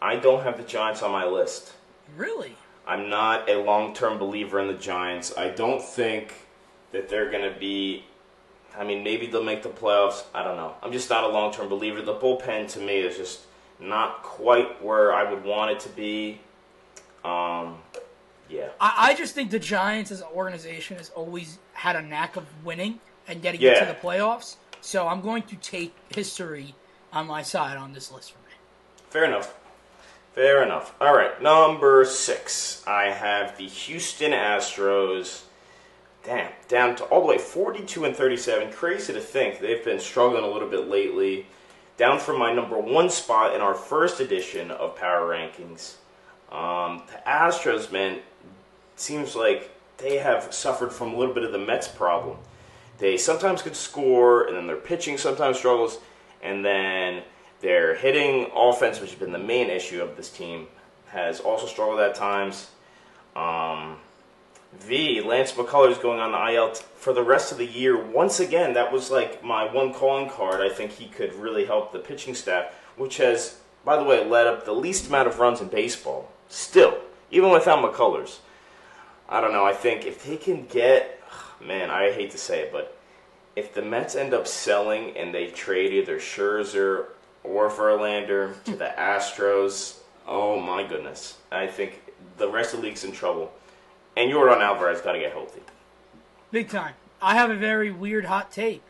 [0.01, 1.73] I don't have the Giants on my list.
[2.15, 2.55] Really?
[2.85, 5.35] I'm not a long term believer in the Giants.
[5.37, 6.33] I don't think
[6.91, 8.05] that they're going to be.
[8.77, 10.23] I mean, maybe they'll make the playoffs.
[10.33, 10.75] I don't know.
[10.83, 12.01] I'm just not a long term believer.
[12.01, 13.41] The bullpen to me is just
[13.79, 16.39] not quite where I would want it to be.
[17.23, 17.77] Um,
[18.49, 18.69] yeah.
[18.79, 22.45] I, I just think the Giants as an organization has always had a knack of
[22.63, 23.79] winning and getting Yeah.
[23.79, 24.57] into the playoffs.
[24.81, 26.75] So I'm going to take history
[27.15, 28.53] on my side on this list for me.
[29.09, 29.57] Fair enough.
[30.33, 30.93] Fair enough.
[30.99, 32.83] All right, number six.
[32.85, 35.43] I have the Houston Astros.
[36.25, 38.73] Damn, down to all the way 42 and 37.
[38.73, 41.45] Crazy to think they've been struggling a little bit lately.
[41.97, 45.95] Down from my number one spot in our first edition of Power Rankings.
[46.51, 48.19] Um, the Astros, man,
[48.97, 52.37] seems like they have suffered from a little bit of the Mets problem.
[52.97, 55.99] They sometimes could score, and then their pitching sometimes struggles,
[56.45, 57.23] and then
[57.61, 60.67] their hitting offense, which has been the main issue of this team,
[61.07, 62.69] has also struggled at times.
[63.35, 63.97] Um,
[64.79, 67.97] V, Lance McCullers going on the IL for the rest of the year.
[67.97, 70.61] Once again, that was like my one calling card.
[70.61, 74.47] I think he could really help the pitching staff, which has, by the way, led
[74.47, 76.29] up the least amount of runs in baseball.
[76.49, 76.97] Still,
[77.31, 78.39] even without McCullers.
[79.27, 79.65] I don't know.
[79.65, 81.21] I think if they can get,
[81.59, 82.95] man, I hate to say it, but
[83.55, 87.07] if the Mets end up selling and they trade either Scherzer
[87.43, 92.01] or Verlander to the Astros, oh my goodness, I think
[92.37, 93.53] the rest of the league's in trouble.
[94.17, 95.61] And Yordan Alvarez got to get healthy.
[96.51, 96.93] Big time.
[97.21, 98.81] I have a very weird hot take.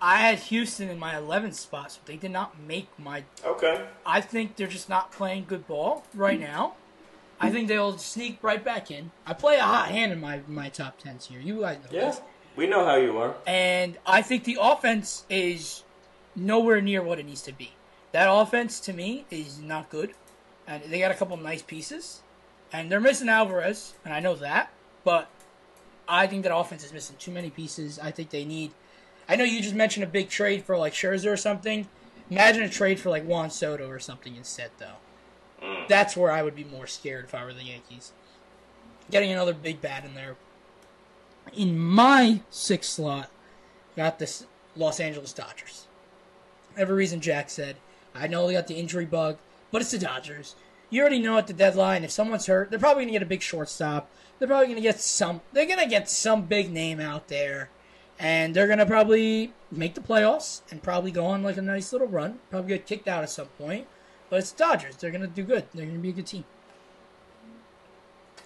[0.00, 3.22] I had Houston in my 11th spot, so they did not make my.
[3.44, 3.84] Okay.
[4.04, 6.74] I think they're just not playing good ball right now.
[7.38, 9.10] I think they'll sneak right back in.
[9.26, 11.40] I play a hot hand in my my top tens here.
[11.40, 12.20] You guys know this.
[12.56, 13.34] We know how you are.
[13.46, 15.84] And I think the offense is
[16.36, 17.72] nowhere near what it needs to be.
[18.12, 20.14] That offense, to me, is not good.
[20.66, 22.22] And they got a couple nice pieces.
[22.72, 24.70] And they're missing Alvarez, and I know that.
[25.04, 25.28] But
[26.08, 27.98] I think that offense is missing too many pieces.
[27.98, 28.72] I think they need.
[29.28, 31.88] I know you just mentioned a big trade for like Scherzer or something.
[32.30, 34.96] Imagine a trade for like Juan Soto or something instead, though.
[35.62, 35.88] Mm.
[35.88, 38.12] That's where I would be more scared if I were the Yankees.
[39.10, 40.36] Getting another big bat in there.
[41.54, 43.30] In my sixth slot,
[43.96, 45.86] got the Los Angeles Dodgers.
[46.76, 47.76] Every reason Jack said.
[48.14, 49.38] I know they got the injury bug,
[49.70, 50.54] but it's the Dodgers.
[50.90, 53.42] You already know at the deadline if someone's hurt, they're probably gonna get a big
[53.42, 54.10] shortstop.
[54.38, 55.40] They're probably gonna get some.
[55.52, 57.70] They're gonna get some big name out there,
[58.18, 62.08] and they're gonna probably make the playoffs and probably go on like a nice little
[62.08, 62.40] run.
[62.50, 63.86] Probably get kicked out at some point,
[64.28, 64.96] but it's Dodgers.
[64.96, 65.66] They're gonna do good.
[65.74, 66.44] They're gonna be a good team.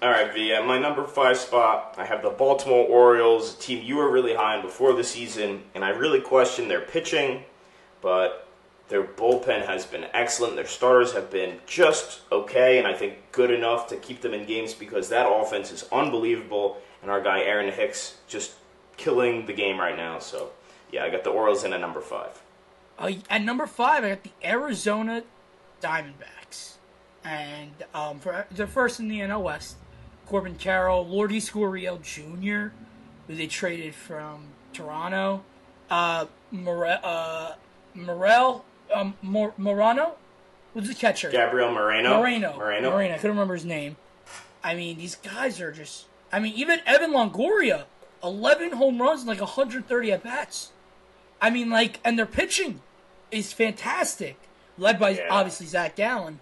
[0.03, 0.53] All right, V.
[0.53, 4.35] At my number five spot, I have the Baltimore Orioles, a team you were really
[4.35, 7.45] high on before the season, and I really questioned their pitching,
[8.03, 8.47] but
[8.89, 10.55] their bullpen has been excellent.
[10.55, 14.45] Their starters have been just okay, and I think good enough to keep them in
[14.45, 18.53] games because that offense is unbelievable, and our guy Aaron Hicks just
[18.99, 20.19] killing the game right now.
[20.19, 20.51] So,
[20.93, 22.43] yeah, I got the Orioles in at number five.
[22.99, 25.23] Uh, at number five, I got the Arizona
[25.83, 26.75] Diamondbacks,
[27.25, 29.77] and um, for they're first in the NL West.
[30.27, 32.75] Corbin Carroll, Lourdes Gurriel Jr.,
[33.27, 35.43] who they traded from Toronto.
[35.89, 37.55] Uh, More- uh,
[37.95, 40.17] Morel, um, Mor- Morano,
[40.75, 41.31] who's the catcher?
[41.31, 42.19] Gabriel Moreno.
[42.19, 42.57] Moreno.
[42.57, 42.91] Moreno.
[42.91, 43.15] Moreno.
[43.15, 43.97] I couldn't remember his name.
[44.63, 46.07] I mean, these guys are just.
[46.33, 47.85] I mean, even Evan Longoria,
[48.23, 50.73] 11 home runs and like 130 at bats.
[51.41, 52.81] I mean, like, and their pitching
[53.31, 54.37] is fantastic,
[54.77, 55.29] led by Yeah.
[55.31, 56.41] obviously Zach Gallen.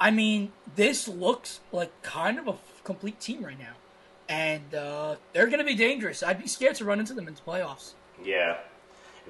[0.00, 3.72] I mean, this looks like kind of a complete team right now.
[4.28, 6.22] And uh, they're going to be dangerous.
[6.22, 7.94] I'd be scared to run into them in the playoffs.
[8.24, 8.58] Yeah.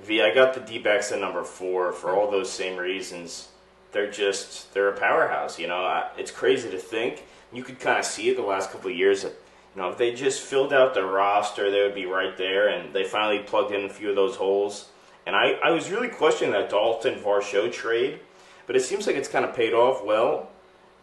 [0.02, 3.48] V, I got the D backs at number four for all those same reasons.
[3.92, 5.82] They're just, they're a powerhouse, you know.
[5.84, 7.24] I- It's crazy to think.
[7.52, 9.22] You could kind of see it the last couple of years.
[9.22, 9.32] That,
[9.74, 12.68] you know, if they just filled out the roster, they would be right there.
[12.68, 14.88] And they finally plugged in a few of those holes.
[15.26, 18.20] And I, I was really questioning that Dalton Varsho trade,
[18.66, 20.50] but it seems like it's kind of paid off well.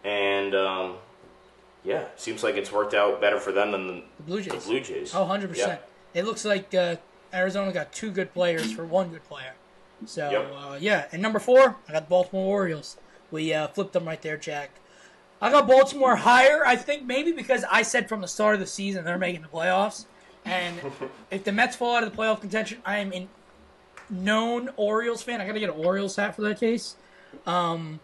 [0.04, 0.96] And, um,
[1.88, 4.64] yeah, seems like it's worked out better for them than the, The Blue Jays.
[4.66, 5.16] the Blue Jays.
[5.16, 5.56] Oh, 100%.
[5.56, 5.78] Yeah.
[6.14, 6.98] It looks like uh,
[7.34, 9.54] Arizona got two good players for one good player.
[10.06, 10.54] So, Yep.
[10.54, 11.06] uh, yeah.
[11.14, 12.98] And number four, I got the Baltimore Orioles.
[13.32, 14.72] We uh, flipped them right there, Jack.
[15.42, 18.68] I got Baltimore higher, I think, maybe because I said from the start of the
[18.68, 20.06] season they're making the playoffs.
[20.44, 20.76] And
[21.32, 23.28] if the Mets fall out of the playoff contention, I am a
[24.10, 25.40] known Orioles fan.
[25.40, 26.96] I got to get an Orioles hat for that case.
[27.46, 28.00] Um,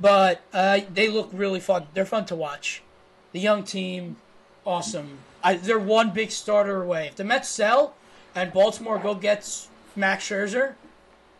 [0.00, 1.86] but uh, they look really fun.
[1.94, 2.82] They're fun to watch.
[3.32, 4.16] The young team,
[4.64, 5.18] awesome.
[5.42, 7.06] I, they're one big starter away.
[7.08, 7.94] If the Mets sell
[8.34, 10.74] and Baltimore go gets Max Scherzer,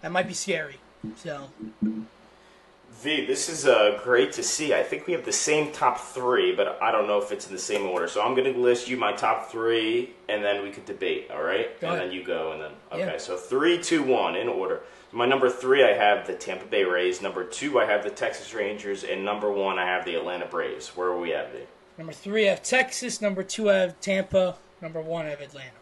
[0.03, 0.77] that might be scary.
[1.17, 1.49] So
[2.93, 4.75] V, this is uh, great to see.
[4.75, 7.53] I think we have the same top three, but I don't know if it's in
[7.53, 8.09] the same order.
[8.09, 11.31] So I'm going to list you my top three, and then we could debate.
[11.31, 12.09] All right, Go and ahead.
[12.11, 13.13] then you go, and then okay.
[13.13, 13.19] Yeah.
[13.19, 14.81] So three, two, one in order.
[15.13, 17.23] My number three, I have the Tampa Bay Rays.
[17.23, 20.89] Number two, I have the Texas Rangers, and number one, I have the Atlanta Braves.
[20.97, 21.61] Where are we at, V?
[21.99, 23.21] Number three, I have Texas.
[23.21, 24.57] Number two, I have Tampa.
[24.81, 25.73] Number one, I have Atlanta.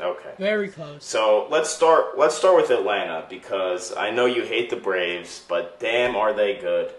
[0.00, 0.32] Okay.
[0.38, 1.04] Very close.
[1.04, 2.18] So let's start.
[2.18, 6.56] Let's start with Atlanta because I know you hate the Braves, but damn, are they
[6.56, 6.92] good?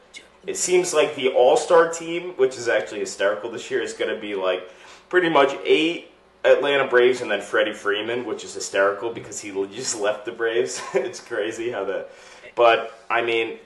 [0.46, 4.14] It seems like the All Star team, which is actually hysterical this year, is going
[4.14, 4.70] to be like
[5.10, 6.12] pretty much eight
[6.44, 10.82] Atlanta Braves and then Freddie Freeman, which is hysterical because he just left the Braves.
[10.94, 12.10] it's crazy how that.
[12.56, 13.60] But I mean,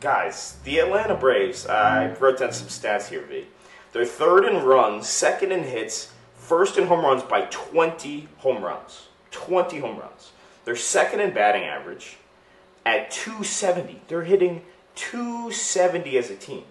[0.00, 1.66] guys, the Atlanta Braves.
[1.66, 3.22] I wrote down some stats here.
[3.22, 3.46] V.
[3.98, 9.08] They're third in runs, second in hits, first in home runs by 20 home runs.
[9.32, 10.30] 20 home runs.
[10.64, 12.16] They're second in batting average
[12.86, 14.02] at 270.
[14.06, 14.62] They're hitting
[14.94, 16.62] 270 as a team.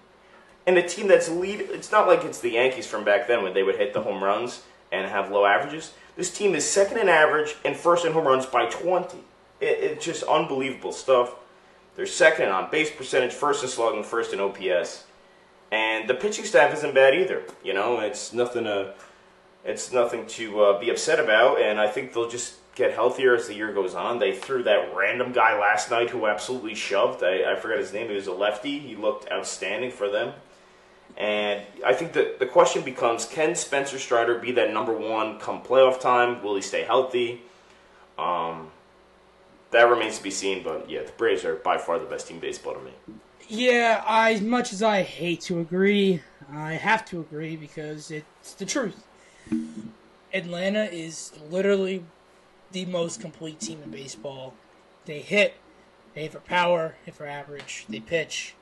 [0.66, 1.60] And a team that's lead.
[1.60, 4.24] It's not like it's the Yankees from back then when they would hit the home
[4.24, 4.64] runs
[4.94, 5.92] and have low averages.
[6.16, 9.18] This team is second in average and first in home runs by 20.
[9.60, 11.36] It, it's just unbelievable stuff.
[11.98, 15.07] They're second on base percentage, first in slugging, first in OPS,
[15.72, 17.44] and the pitching staff isn't bad either.
[17.64, 18.94] You know, it's nothing to
[19.66, 23.48] it's nothing to uh, be upset about, and I think they'll just get healthier as
[23.48, 24.20] the year goes on.
[24.20, 27.24] They threw that random guy last night who absolutely shoved.
[27.24, 28.08] I, I forgot his name.
[28.08, 28.80] He was a lefty.
[28.80, 30.34] He looked outstanding for them.
[31.18, 35.64] And I think that the question becomes can Spencer Strider be that number one come
[35.64, 36.44] playoff time?
[36.44, 37.42] Will he stay healthy?
[38.20, 38.70] Um,
[39.72, 42.40] that remains to be seen, but yeah, the Braves are by far the best team
[42.40, 42.92] baseball to me.
[43.48, 48.54] Yeah, I, as much as I hate to agree, I have to agree because it's
[48.54, 49.08] the truth.
[50.34, 52.04] Atlanta is literally
[52.74, 54.54] the most complete team in baseball.
[55.06, 55.56] They hit,
[56.14, 58.54] they hit for power, hit for average, they pitch,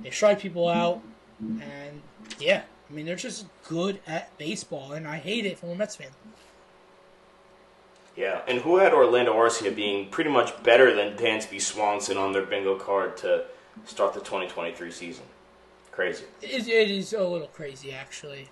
[0.00, 1.00] they strike people out,
[1.40, 2.02] and
[2.38, 5.96] yeah, I mean they're just good at baseball, and I hate it from a Mets
[5.96, 6.08] fan.
[8.14, 12.44] Yeah, and who had Orlando Arcia being pretty much better than Dansby Swanson on their
[12.44, 13.46] bingo card to
[13.86, 15.24] start the 2023 season?
[15.92, 16.24] Crazy.
[16.42, 18.48] It, it is a little crazy, actually.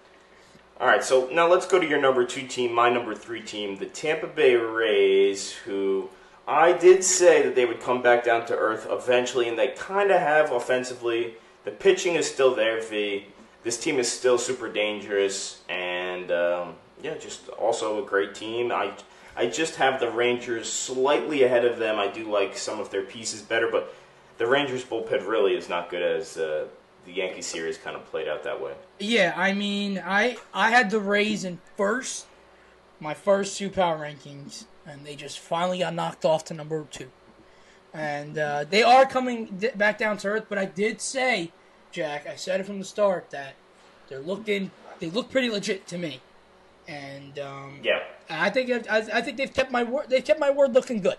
[0.81, 3.77] All right, so now let's go to your number two team, my number three team,
[3.77, 6.09] the Tampa Bay Rays, who
[6.47, 10.11] I did say that they would come back down to earth eventually, and they kind
[10.11, 11.35] of have offensively.
[11.65, 13.27] The pitching is still there, V.
[13.63, 18.73] This team is still super dangerous, and um, yeah, just also a great team.
[18.73, 18.93] I
[19.37, 21.99] I just have the Rangers slightly ahead of them.
[21.99, 23.95] I do like some of their pieces better, but
[24.39, 26.67] the Rangers bullpen really is not good as uh,
[27.05, 28.73] the Yankee series kind of played out that way.
[28.99, 32.27] Yeah, I mean, I I had the Rays in first,
[33.01, 37.11] my first two power rankings, and they just finally got knocked off to number two.
[37.95, 41.53] And uh, they are coming back down to earth, but I did say,
[41.91, 43.55] Jack, I said it from the start that
[44.09, 46.23] they're looking, they look pretty legit to me,
[46.89, 50.07] and um, Yeah, I think I, I think they've kept my word.
[50.09, 51.17] They've kept my word looking good.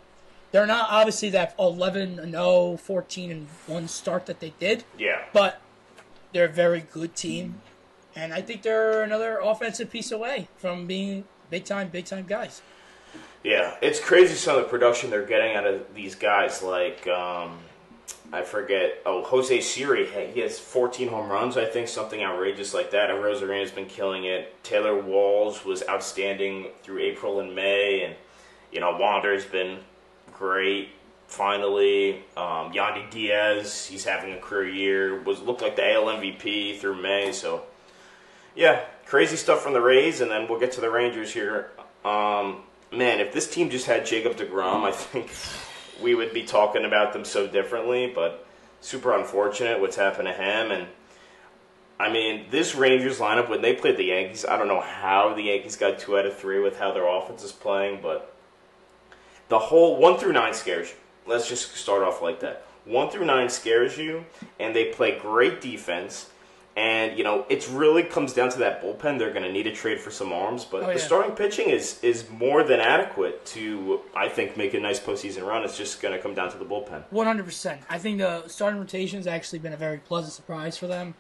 [0.54, 5.24] They're not obviously that 11 and 0, 14 and 1 start that they did, yeah.
[5.34, 5.60] but
[6.32, 7.62] they're a very good team.
[8.16, 12.62] And I think they're another offensive piece away from being big time, big time guys.
[13.44, 16.62] Yeah, it's crazy some of the production they're getting out of these guys.
[16.62, 17.58] Like, um,
[18.32, 19.02] I forget.
[19.08, 23.10] Oh, Jose Siri, he has 14 home runs, I think, something outrageous like that.
[23.10, 24.64] And Arozarena's been killing it.
[24.64, 28.16] Taylor Walls was outstanding through April and May, and
[28.72, 29.80] you know Wander's been
[30.44, 30.90] great.
[31.28, 35.22] Finally, um, Yandy Diaz, he's having a career year.
[35.22, 37.32] Was looked like the AL MVP through May.
[37.32, 37.64] So,
[38.54, 41.72] yeah, crazy stuff from the Rays, and then we'll get to the Rangers here.
[42.04, 45.32] Um, man, if this team just had Jacob deGrom, I think
[46.04, 48.12] we would be talking about them so differently.
[48.14, 48.46] But
[48.82, 50.72] super unfortunate what's happened to him.
[50.72, 50.88] And
[52.02, 55.44] I mean, this Rangers lineup when they played the Yankees, I don't know how the
[55.44, 58.33] Yankees got two out of three with how their offense is playing, but
[59.50, 60.96] the whole one through nine scares you.
[61.26, 62.66] Let's just start off like that.
[62.86, 64.26] One through nine scares you,
[64.60, 66.30] and they play great defense.
[66.76, 69.20] And you know, it really comes down to that bullpen.
[69.20, 72.00] They're going to need a trade for some arms, but Oh, the starting pitching is
[72.04, 75.64] is more than adequate to, I think, make a nice postseason run.
[75.64, 77.04] It's just going to come down to the bullpen.
[77.12, 77.82] One hundred percent.
[77.90, 81.14] I think the starting rotation has actually been a very pleasant surprise for them.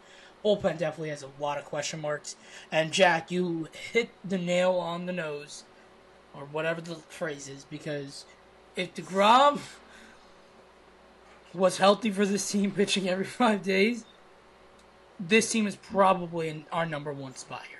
[0.43, 2.35] Bullpen definitely has a lot of question marks.
[2.71, 5.63] And Jack, you hit the nail on the nose,
[6.35, 8.25] or whatever the phrase is, because
[8.75, 9.59] if deGrom
[11.53, 14.05] was healthy for this team, pitching every five days,
[15.19, 17.79] this team is probably in our number one spot here.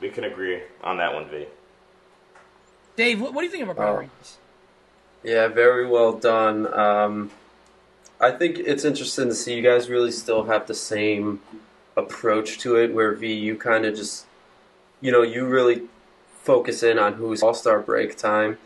[0.00, 1.46] We can agree on that one, V.
[2.96, 4.06] Dave, what, what do you think of our power Oh.
[4.06, 4.36] rankings?
[5.22, 6.72] Yeah, very well done.
[6.74, 7.30] Um,
[8.20, 11.40] I think it's interesting to see you guys really still have the same
[11.96, 14.26] approach to it, where V, you kind of just,
[15.00, 15.82] you know, you really
[16.42, 18.58] focus in on who's All Star break time.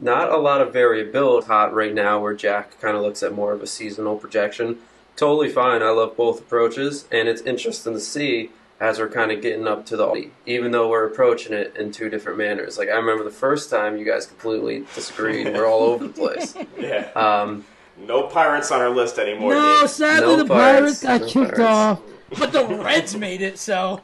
[0.00, 3.52] not a lot of variability hot right now where Jack kind of looks at more
[3.52, 4.78] of a seasonal projection.
[5.16, 5.82] Totally fine.
[5.82, 8.50] I love both approaches, and it's interesting to see
[8.80, 12.08] as we're kind of getting up to the even though we're approaching it in two
[12.10, 12.76] different manners.
[12.76, 15.46] Like I remember the first time you guys completely disagreed.
[15.54, 16.54] we're all over the place.
[16.78, 17.08] Yeah.
[17.14, 17.64] Um,
[17.96, 19.54] No pirates on our list anymore.
[19.54, 19.90] No, Dave.
[19.90, 21.60] sadly No the Pirates Pirates, got no kicked Pirates.
[21.60, 22.00] off,
[22.40, 23.58] but the Reds made it.
[23.58, 24.00] So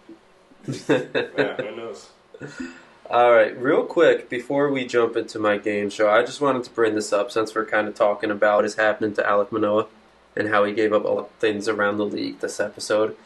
[0.88, 2.10] Yeah, who knows?
[3.10, 6.70] All right, real quick before we jump into my game show, I just wanted to
[6.70, 9.88] bring this up since we're kind of talking about what is happening to Alek Manoah
[10.36, 13.16] and how he gave up all things around the league this episode.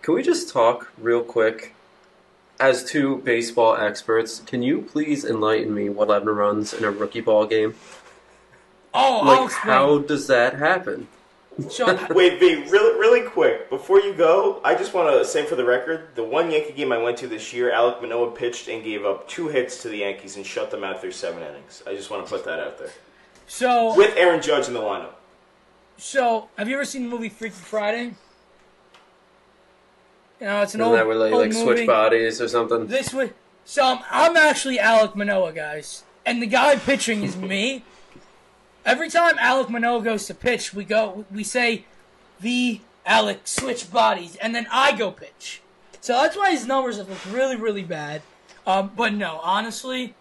[0.00, 1.74] Can we just talk real quick?
[2.60, 7.20] As two baseball experts, can you please enlighten me what 11 runs in a rookie
[7.20, 7.74] ball game?
[8.94, 11.08] oh, Like, how does that happen?
[11.68, 15.54] So, Wait, V, really, really quick before you go, I just want to say for
[15.54, 18.82] the record, the one Yankee game I went to this year, Alek Manoah pitched and
[18.82, 21.82] gave up two hits to the Yankees and shut them out through seven innings.
[21.86, 22.90] I just want to put that out there
[23.46, 25.12] so, with Aaron Judge in the lineup.
[25.98, 28.14] so, have you ever seen the movie Freaky Friday?
[30.40, 31.62] You know, it's an Isn't old, that where they old like movie.
[31.64, 32.86] switch bodies or something?
[32.86, 33.32] This way,
[33.64, 37.84] so I'm, I'm actually Alek Manoah, guys, and the guy pitching is me.
[38.84, 41.84] Every time Alek Manoah goes to pitch, we go, we say,
[42.40, 45.62] "The Alec switch bodies," and then I go pitch.
[46.00, 48.22] So that's why his numbers have looked really, really bad.
[48.66, 50.14] Um, but no, honestly,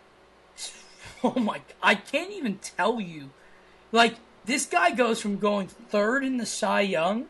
[1.23, 3.31] oh my, I can't even tell you.
[3.91, 7.25] Like this guy goes from going third in the Cy Young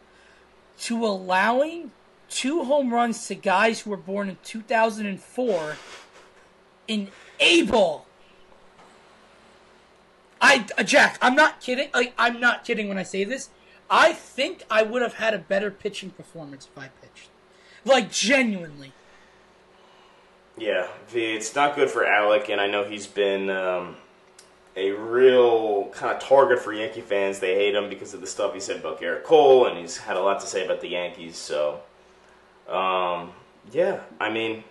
[0.82, 1.92] to allowing
[2.30, 5.78] two home runs to guys who were born in 2004
[6.88, 7.08] in
[7.40, 8.06] A ball.
[10.42, 11.90] I uh, Jack, I'm not kidding.
[11.94, 13.50] Like I'm not kidding when I say this.
[13.90, 17.30] I think I would have had a better pitching performance if I pitched.
[17.86, 18.94] Like genuinely.
[20.58, 23.96] Yeah, it's not good for Alek, and I know he's been um,
[24.76, 27.40] a real kind of target for Yankee fans.
[27.40, 30.18] They hate him because of the stuff he said about Gerrit Cole, and he's had
[30.18, 31.38] a lot to say about the Yankees.
[31.38, 31.80] So,
[32.68, 33.32] um,
[33.72, 34.64] yeah, I mean,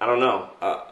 [0.00, 0.50] I don't know.
[0.60, 0.91] Uh,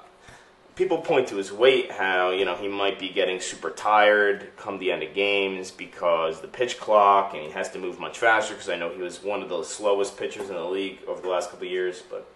[0.80, 4.78] people point to his weight, how you know he might be getting super tired come
[4.78, 8.54] the end of games because the pitch clock, and he has to move much faster.
[8.54, 11.28] Because I know he was one of the slowest pitchers in the league over the
[11.28, 12.26] last couple of years, but.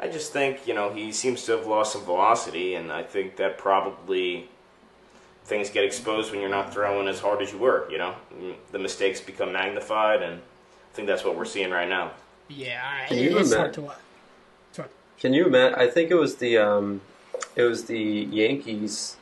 [0.00, 3.36] I just think, you know, he seems to have lost some velocity, and I think
[3.36, 4.48] that probably
[5.44, 8.16] things get exposed when you're not throwing as hard as you were, you know?
[8.34, 12.10] Mm, The mistakes become magnified, and I think that's what we're seeing right now.
[12.48, 13.98] Yeah, Can you it's hard to watch.
[15.20, 15.78] Can you imagine?
[15.78, 17.00] I think it was the um,
[17.56, 19.16] it was the Yankees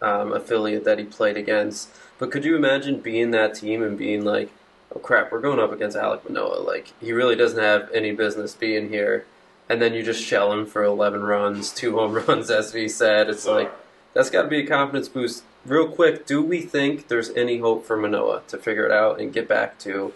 [0.00, 1.90] um, affiliate that he played against.
[2.18, 4.50] But could you imagine being that team and being like,
[4.94, 6.60] "Oh crap, we're going up against Alek Manoah.
[6.60, 9.24] Like he really doesn't have any business being here."
[9.68, 13.28] And then you just shell him for 11 runs, two home runs, as we said.
[13.28, 13.72] It's like
[14.14, 15.44] that's got to be a confidence boost.
[15.66, 19.32] Real quick, do we think there's any hope for Manoah to figure it out and
[19.32, 20.12] get back to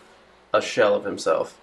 [0.52, 1.58] a shell of himself?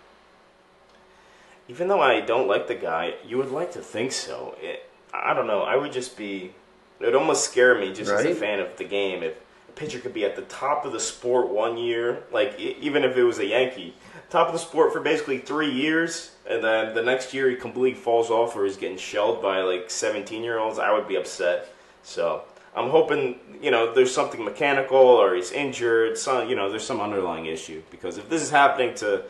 [1.67, 4.55] Even though I don't like the guy, you would like to think so.
[4.61, 5.61] It, I don't know.
[5.61, 6.53] I would just be.
[6.99, 9.33] It would almost scare me just as a fan of the game if
[9.69, 13.15] a pitcher could be at the top of the sport one year, like even if
[13.15, 13.95] it was a Yankee,
[14.29, 17.97] top of the sport for basically three years, and then the next year he completely
[17.97, 21.73] falls off or he's getting shelled by like 17 year olds, I would be upset.
[22.03, 22.43] So
[22.75, 26.99] I'm hoping, you know, there's something mechanical or he's injured, some, you know, there's some
[26.99, 27.81] underlying issue.
[27.91, 29.23] Because if this is happening to a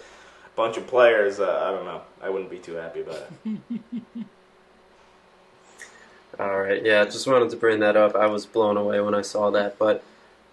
[0.55, 4.25] bunch of players, uh, I don't know, I wouldn't be too happy about it.
[6.39, 8.15] All right, yeah, just wanted to bring that up.
[8.15, 10.01] I was blown away when I saw that, but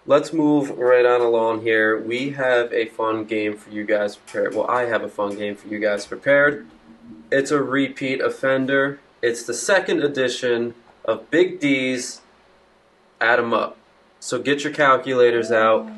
[0.05, 1.97] let's move right on along here.
[1.97, 4.57] We have a fun game for you guys prepared.
[4.57, 6.67] Well, I have a fun game for you guys prepared.
[7.31, 8.99] It's a repeat offender.
[9.23, 10.75] It's the second edition
[11.05, 12.21] of Big D's
[13.21, 13.77] Add 'em Up.
[14.19, 15.89] So get your calculators out.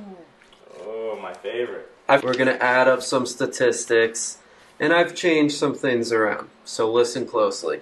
[0.82, 1.91] Oh, my favorite.
[2.11, 4.36] We're going to add up some statistics,
[4.78, 6.51] and I've changed some things around.
[6.66, 7.80] So listen closely.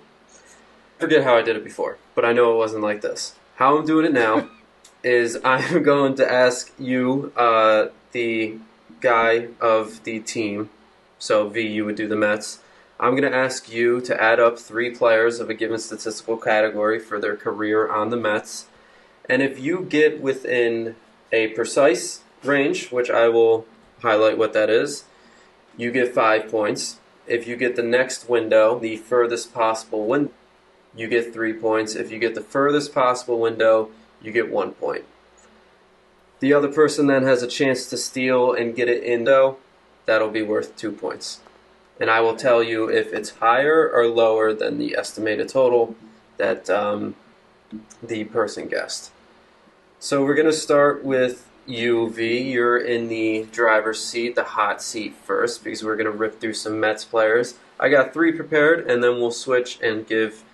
[0.98, 3.34] Forget how I did it before, but I know it wasn't like this.
[3.56, 4.48] How I'm doing it now
[5.04, 8.56] is I'm going to ask you, uh, the
[9.00, 10.70] guy of the team,
[11.18, 12.60] so V, you would do the Mets.
[12.98, 16.98] I'm going to ask you to add up three players of a given statistical category
[16.98, 18.66] for their career on the Mets.
[19.28, 20.96] And if you get within
[21.30, 23.66] a precise range, which I will
[24.00, 25.04] highlight what that is,
[25.76, 26.98] you get five points.
[27.26, 30.32] If you get the next window, the furthest possible window,
[30.96, 31.94] you get three points.
[31.94, 33.90] If you get the furthest possible window,
[34.22, 35.04] you get one point.
[36.40, 39.58] The other person then has a chance to steal and get it in though,
[40.06, 41.40] that'll be worth two points.
[41.98, 45.94] And I will tell you if it's higher or lower than the estimated total
[46.36, 47.14] that um,
[48.02, 49.12] the person guessed.
[49.98, 52.52] So we're gonna start with UV.
[52.52, 56.78] You're in the driver's seat, the hot seat first, because we're gonna rip through some
[56.78, 57.54] Mets players.
[57.80, 60.44] I got three prepared, and then we'll switch and give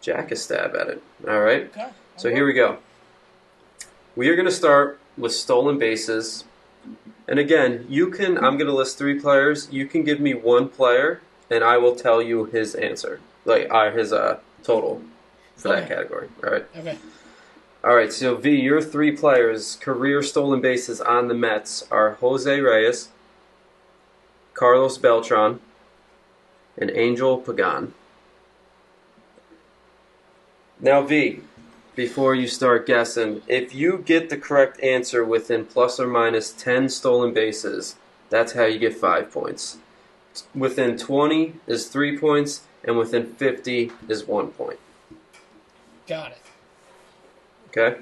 [0.00, 1.02] Jack a stab at it.
[1.26, 1.64] All right.
[1.70, 1.88] Okay.
[2.16, 2.78] So here we go.
[4.16, 6.44] We are going to start with stolen bases.
[7.26, 9.68] And again, you can, I'm going to list three players.
[9.70, 11.20] You can give me one player,
[11.50, 15.02] and I will tell you his answer, like uh, his uh, total
[15.56, 16.28] for that category.
[16.42, 16.66] All right.
[16.76, 16.98] Okay.
[17.84, 18.12] All right.
[18.12, 23.10] So V, your three players, career stolen bases on the Mets are Jose Reyes,
[24.54, 25.60] Carlos Beltran,
[26.76, 27.94] and Angel Pagan.
[30.80, 31.40] Now, V,
[31.96, 36.88] before you start guessing, if you get the correct answer within plus or minus 10
[36.88, 37.96] stolen bases,
[38.30, 39.78] that's how you get five points.
[40.54, 44.78] Within 20 is three points, and within 50 is one point.
[46.06, 46.42] Got it.
[47.68, 48.00] Okay?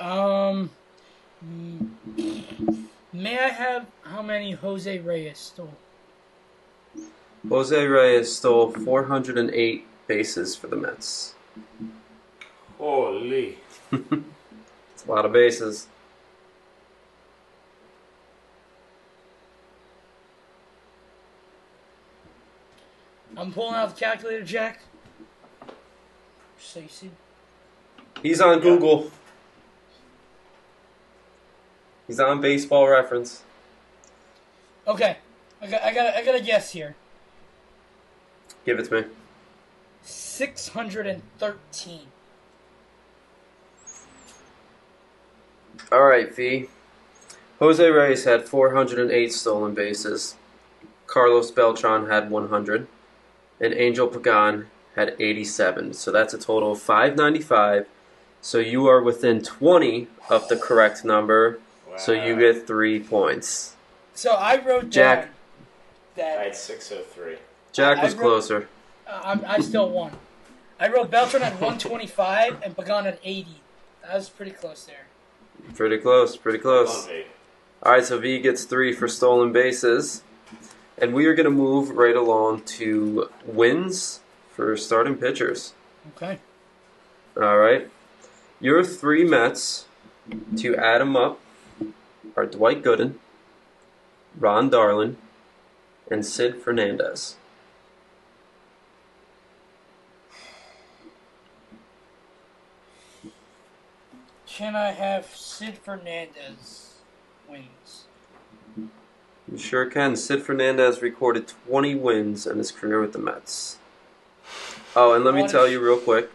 [0.00, 0.70] Um,
[3.12, 5.76] may I have how many Jose Reyes stole?
[7.46, 11.34] Jose Reyes stole 408 bases for the Mets.
[12.78, 13.58] Holy.
[14.94, 15.88] It's a lot of bases.
[23.36, 24.80] I'm pulling out the calculator, Jack.
[26.60, 27.10] So you see.
[28.22, 29.10] He's on Google.
[32.06, 33.42] He's on baseball reference.
[34.86, 35.16] Okay,
[35.60, 36.94] I got, I got, I got a guess here.
[38.64, 39.08] Give it to me.
[40.04, 42.06] Six hundred and thirteen.
[45.90, 46.68] All right, V.
[47.58, 50.34] Jose Reyes had 408 stolen bases.
[51.06, 52.86] Carlos Beltran had 100.
[53.60, 55.94] And Angel Pagan had 87.
[55.94, 57.86] So that's a total of 595.
[58.40, 61.60] So you are within 20 of the correct number.
[61.96, 63.76] So you get three points.
[64.14, 65.26] So I wrote Jack.
[65.26, 65.30] down
[66.16, 67.36] that I had 603.
[67.72, 68.68] Jack I was wrote- closer.
[69.06, 70.12] Uh, I'm, I still won.
[70.78, 73.48] I wrote Beltran at 125 and Pagan at 80.
[74.02, 75.06] That was pretty close there.
[75.74, 77.08] Pretty close, pretty close.
[77.82, 80.22] All right, so V gets three for stolen bases.
[80.98, 85.74] And we are going to move right along to wins for starting pitchers.
[86.16, 86.38] Okay.
[87.36, 87.90] All right.
[88.60, 89.86] Your three Mets,
[90.58, 91.40] to add them up,
[92.36, 93.14] are Dwight Gooden,
[94.38, 95.16] Ron Darling,
[96.10, 97.36] and Sid Fernandez.
[104.54, 106.94] Can I have Sid Fernandez
[107.48, 108.04] wins?
[108.76, 110.14] You sure can.
[110.14, 113.78] Sid Fernandez recorded 20 wins in his career with the Mets.
[114.94, 116.30] Oh, and let me tell you real quick.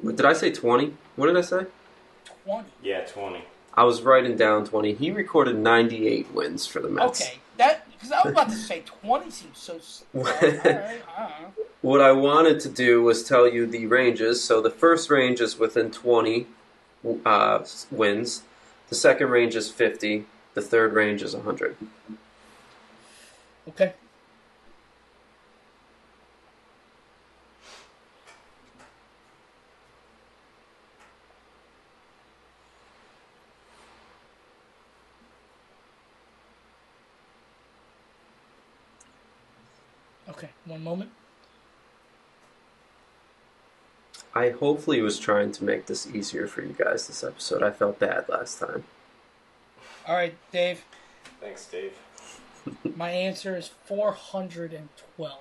[0.00, 0.94] What- Did I say 20?
[1.16, 1.66] What did I say?
[2.46, 2.68] 20.
[2.82, 3.44] Yeah, 20.
[3.74, 4.94] I was writing down 20.
[4.94, 7.20] He recorded 98 wins for the Mets.
[7.20, 9.74] Okay, that because I was about to say 20 seems so.
[10.14, 11.64] All right, all right, I don't know.
[11.82, 14.42] What I wanted to do was tell you the ranges.
[14.42, 16.46] So the first range is within 20
[17.24, 18.42] uh, wins.
[18.88, 20.26] The second range is 50.
[20.54, 21.76] The third range is 100.
[23.68, 23.92] Okay.
[40.28, 41.10] Okay, one moment.
[44.36, 47.62] I hopefully was trying to make this easier for you guys this episode.
[47.62, 48.84] I felt bad last time.
[50.06, 50.84] All right, Dave.
[51.40, 51.94] Thanks, Dave.
[52.96, 55.32] My answer is 412.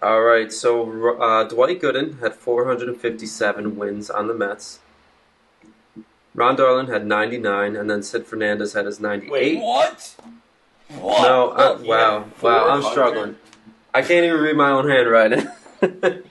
[0.00, 4.78] All right, so uh, Dwight Gooden had 457 wins on the Mets.
[6.34, 9.30] Ron Darling had 99, and then Sid Fernandez had his 98.
[9.30, 10.16] Wait, What?
[10.98, 11.22] What?
[11.22, 13.36] No, uh, wow, wow, I'm struggling.
[13.94, 15.48] I can't even read my own handwriting.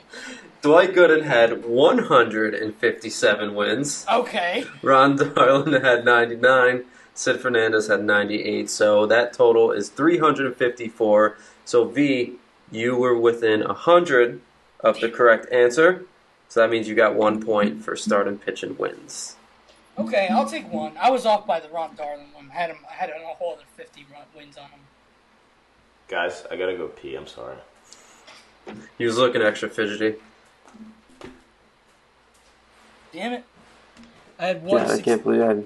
[0.61, 4.05] Dwight Gooden had 157 wins.
[4.11, 4.65] Okay.
[4.81, 6.85] Ron Darling had 99.
[7.13, 8.69] Sid Fernandez had 98.
[8.69, 11.37] So that total is 354.
[11.65, 12.33] So V,
[12.71, 14.41] you were within 100
[14.79, 16.05] of the correct answer.
[16.49, 19.35] So that means you got one point for starting pitching wins.
[19.97, 20.93] Okay, I'll take one.
[20.99, 22.49] I was off by the Ron Darling one.
[22.51, 22.77] I had him.
[22.89, 24.05] I had a whole other 50
[24.35, 24.79] wins on him.
[26.11, 27.15] Guys, I gotta go pee.
[27.15, 27.55] I'm sorry.
[28.97, 30.15] He was looking extra fidgety.
[33.13, 33.45] Damn it.
[34.37, 34.81] I had one.
[34.85, 35.45] Yeah, I can't believe I.
[35.47, 35.65] had.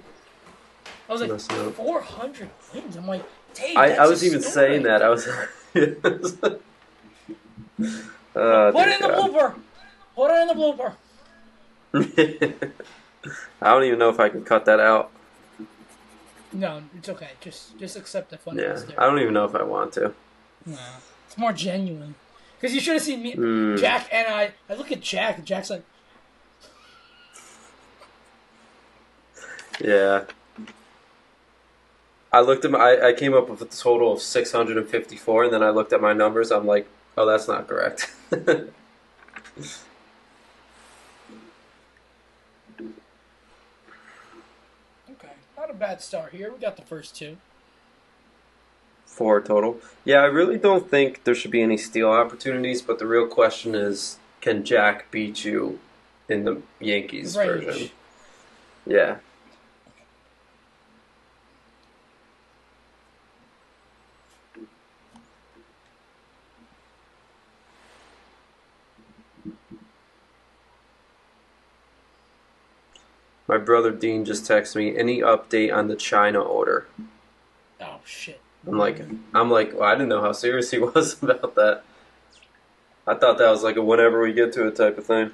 [1.10, 1.40] I was like
[1.74, 2.96] 400 wins.
[2.96, 3.24] I'm like,
[3.56, 3.76] Dave.
[3.76, 4.54] I, I was a even story.
[4.54, 5.02] saying that.
[5.02, 5.28] I was.
[5.28, 5.42] uh,
[8.72, 9.56] Put it in the blooper.
[10.16, 10.94] Put it in the blooper.
[13.62, 15.10] I don't even know if I can cut that out.
[16.54, 17.32] No, it's okay.
[17.42, 18.60] Just just accept the fun.
[18.60, 20.14] Yeah, I don't even know if I want to.
[20.66, 20.78] No,
[21.28, 22.16] it's more genuine.
[22.60, 23.76] Because you should have seen me, Hmm.
[23.76, 24.52] Jack, and I.
[24.70, 25.84] I look at Jack, and Jack's like,
[29.80, 30.24] Yeah.
[32.32, 35.64] I looked at my, I, I came up with a total of 654, and then
[35.64, 36.52] I looked at my numbers.
[36.52, 36.88] I'm like,
[37.18, 38.14] oh, that's not correct.
[38.34, 38.68] okay,
[45.58, 46.52] not a bad start here.
[46.52, 47.38] We got the first two.
[49.16, 49.80] Four total.
[50.04, 53.74] Yeah, I really don't think there should be any steal opportunities, but the real question
[53.74, 55.80] is can Jack beat you
[56.28, 57.64] in the Yankees Range.
[57.64, 57.90] version?
[58.86, 59.16] Yeah.
[73.48, 76.88] My brother Dean just texted me any update on the China order.
[77.80, 78.42] Oh shit.
[78.68, 79.02] I'm like,
[79.34, 81.84] I'm like, well, I didn't know how serious he was about that.
[83.08, 85.32] I thought that was like a whenever we get to it type of thing.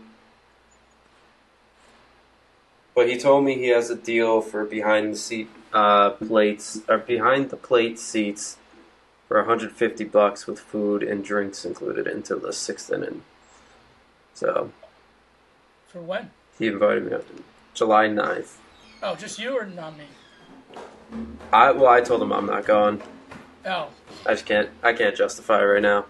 [2.93, 6.97] But he told me he has a deal for behind the seat uh, plates or
[6.97, 8.57] behind the plate seats
[9.29, 13.23] for 150 bucks with food and drinks included until the sixth inning.
[14.33, 14.71] So
[15.87, 16.31] For when?
[16.59, 17.25] he invited me up
[17.73, 18.55] July 9th.
[19.01, 20.03] Oh, just you or not me?
[21.53, 23.01] I well, I told him I'm not going.
[23.65, 23.89] Oh,
[24.25, 24.69] I just can't.
[24.83, 26.05] I can't justify it right now.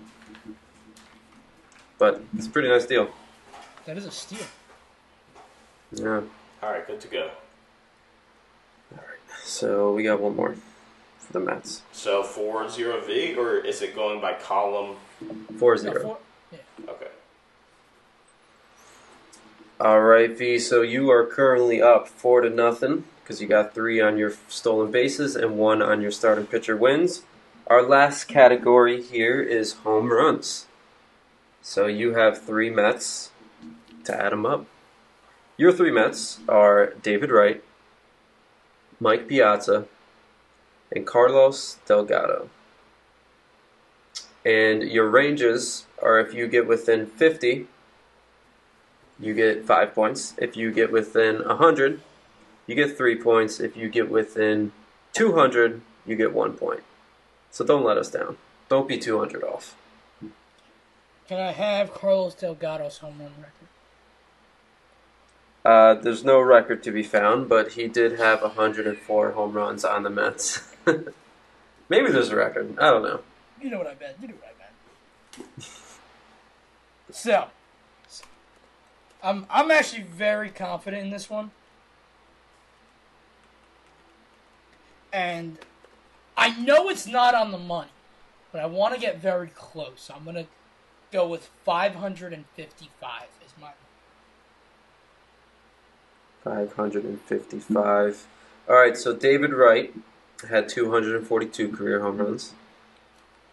[1.97, 3.09] But it's a pretty nice deal.
[3.85, 4.39] that is a steal.
[5.91, 6.21] Yeah.
[6.63, 7.29] All right, good to go.
[8.93, 9.39] All right.
[9.43, 10.55] So we got one more
[11.19, 11.81] for the Mets.
[11.91, 14.95] So four zero V, or is it going by column?
[15.57, 16.01] Four No, zero.
[16.01, 16.17] four-
[16.87, 17.07] Okay.
[19.79, 20.57] All right, V.
[20.59, 24.91] So you are currently up four to nothing because you got three on your stolen
[24.91, 27.23] bases and one on your starting pitcher wins.
[27.71, 30.65] Our last category here is home runs.
[31.61, 33.31] So you have three Mets
[34.03, 34.65] to add them up.
[35.55, 37.63] Your three Mets are David Wright,
[38.99, 39.85] Mike Piazza,
[40.93, 42.49] and Carlos Delgado.
[44.43, 47.67] And your ranges are if you get within 50,
[49.17, 50.33] you get five points.
[50.37, 52.01] If you get within 100,
[52.67, 53.61] you get three points.
[53.61, 54.73] If you get within
[55.13, 56.83] 200, you get one point.
[57.51, 58.37] So don't let us down.
[58.69, 59.75] Don't be 200 off.
[61.27, 63.67] Can I have Carlos Delgado's home run record?
[65.63, 70.03] Uh, there's no record to be found, but he did have 104 home runs on
[70.03, 70.73] the Mets.
[71.89, 72.79] Maybe there's a record.
[72.79, 73.19] I don't know.
[73.61, 74.17] You know what I bet.
[74.21, 74.55] You know what
[75.37, 75.67] I bet.
[77.11, 77.47] So,
[79.21, 81.51] I'm I'm actually very confident in this one,
[85.13, 85.59] and
[86.37, 87.91] I know it's not on the money,
[88.51, 90.09] but I want to get very close.
[90.13, 90.47] I'm gonna
[91.11, 93.71] go with 555 is my
[96.43, 98.27] 555.
[98.67, 99.93] All right, so David Wright
[100.49, 102.53] had 242 career home runs.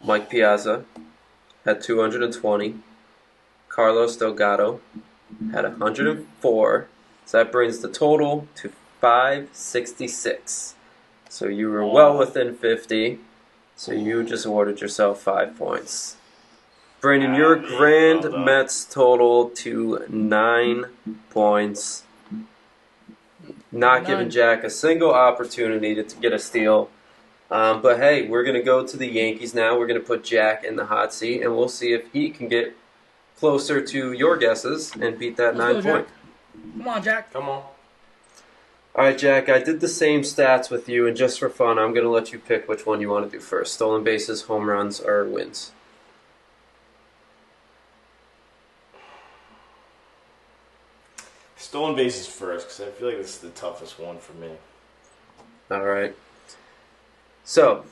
[0.03, 0.85] Mike Piazza
[1.65, 2.77] had 220.
[3.69, 4.81] Carlos Delgado
[5.53, 6.89] had 104.
[7.27, 10.75] So that brings the total to 566.
[11.29, 13.19] So you were well within 50.
[13.77, 16.17] So you just awarded yourself five points.
[17.01, 18.39] Brandon, your grand well.
[18.39, 20.87] Mets total to nine
[21.31, 22.03] points
[23.71, 26.91] not giving Jack a single opportunity to, to get a steal.
[27.51, 29.79] Um, but hey, we're going to go to the Yankees now.
[29.79, 32.49] We're going to put Jack in the hot seat, and we'll see if he can
[32.49, 32.77] get
[33.39, 36.09] closer to your guesses and beat that Let's nine go, point.
[36.77, 37.33] Come on, Jack.
[37.33, 37.63] Come on.
[38.99, 41.93] All right, Jack, I did the same stats with you, and just for fun, I'm
[41.93, 44.69] going to let you pick which one you want to do first stolen bases, home
[44.69, 45.71] runs, or wins.
[51.57, 54.51] Stolen bases first, because I feel like this is the toughest one for me.
[55.71, 56.17] All right.
[57.45, 57.85] So,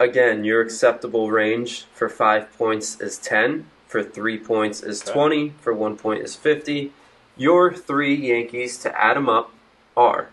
[0.00, 5.12] again, your acceptable range for five points is 10, for three points is Okay.
[5.12, 6.90] 20, for one point is 50.
[7.36, 9.52] Your three Yankees to add them up
[9.96, 10.30] are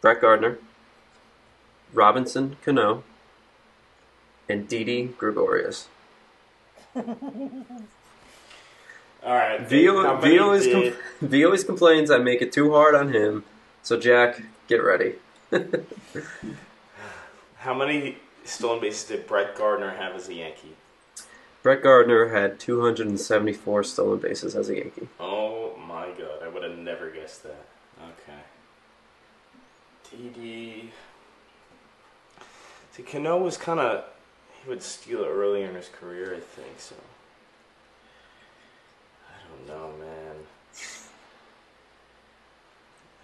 [0.00, 0.58] Brett Gardner,
[1.92, 3.02] Robinson Cano,
[4.48, 5.88] and Didi Gregorius.
[6.96, 7.04] All
[9.24, 9.60] right.
[9.60, 10.92] V, how v, many always com-
[11.28, 13.44] v always complains I make it too hard on him.
[13.82, 15.14] So, Jack, get ready.
[17.58, 20.76] How many stolen bases did Brett Gardner have as a Yankee?
[21.62, 25.08] Brett Gardner had 274 stolen bases as a Yankee.
[25.18, 27.66] Oh my god, I would have never guessed that.
[30.16, 30.90] Didi.
[32.92, 34.04] See, Cano was kind of.
[34.62, 36.94] He would steal it early in his career, I think, so.
[39.28, 40.36] I don't know, man.
[40.72, 40.76] I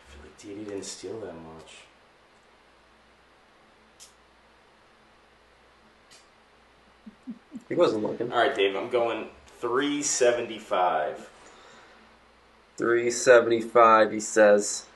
[0.09, 1.79] feel like Didi didn't steal that much.
[7.69, 8.31] He wasn't looking.
[8.31, 9.29] Alright, Dave, I'm going
[9.61, 11.31] 375.
[12.77, 14.87] 375, he says.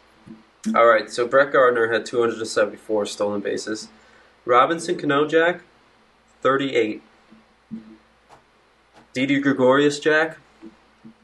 [0.75, 3.89] All right, so Brett Gardner had 274 stolen bases.
[4.45, 5.61] Robinson Cano Jack,
[6.43, 7.03] 38.
[9.13, 10.39] Didi Gregorius Jack,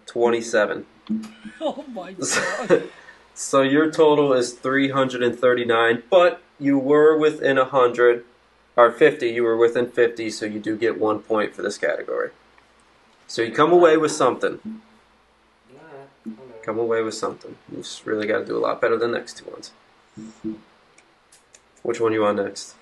[0.07, 0.87] 27.
[1.65, 2.13] Oh my
[2.69, 2.89] god.
[3.35, 8.25] so your total is 339, but you were within 100,
[8.77, 9.29] or 50.
[9.29, 12.31] You were within 50, so you do get one point for this category.
[13.29, 14.59] So you come away with something.
[16.63, 17.57] Come away with something.
[17.71, 19.73] You just really got to do a lot better than the next two ones.
[21.83, 22.75] Which one you want next?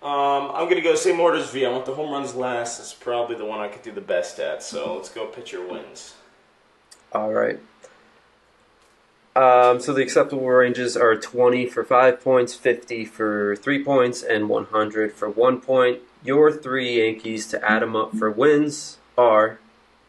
[0.00, 1.66] Um, I'm gonna go same order as V.
[1.66, 2.78] I want the home runs last.
[2.78, 4.62] It's probably the one I could do the best at.
[4.62, 6.14] So let's go pitcher wins.
[7.12, 7.58] All right.
[9.34, 14.48] Um, so the acceptable ranges are 20 for 5 points, 50 for 3 points, and
[14.48, 16.00] 100 for 1 point.
[16.24, 19.60] Your three Yankees to add them up for wins are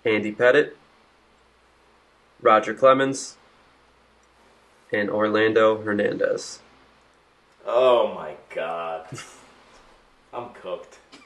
[0.03, 0.71] Andy Pettitte,
[2.41, 3.35] Roger Clemens,
[4.91, 6.59] and Orlando Hernandez.
[7.65, 9.07] Oh my god.
[10.33, 10.99] I'm cooked.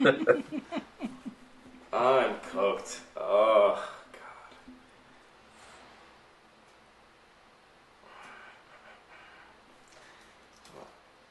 [1.92, 3.00] I'm cooked.
[3.16, 4.56] Oh god.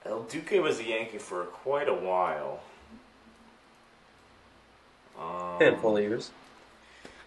[0.06, 2.62] El Duque was a Yankee for quite a while.
[5.20, 6.32] Um, Handful of years.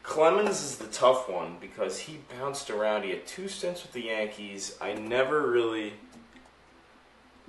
[0.07, 3.03] Clemens is the tough one because he bounced around.
[3.03, 4.79] He had two stints with the Yankees.
[4.81, 5.95] I never really.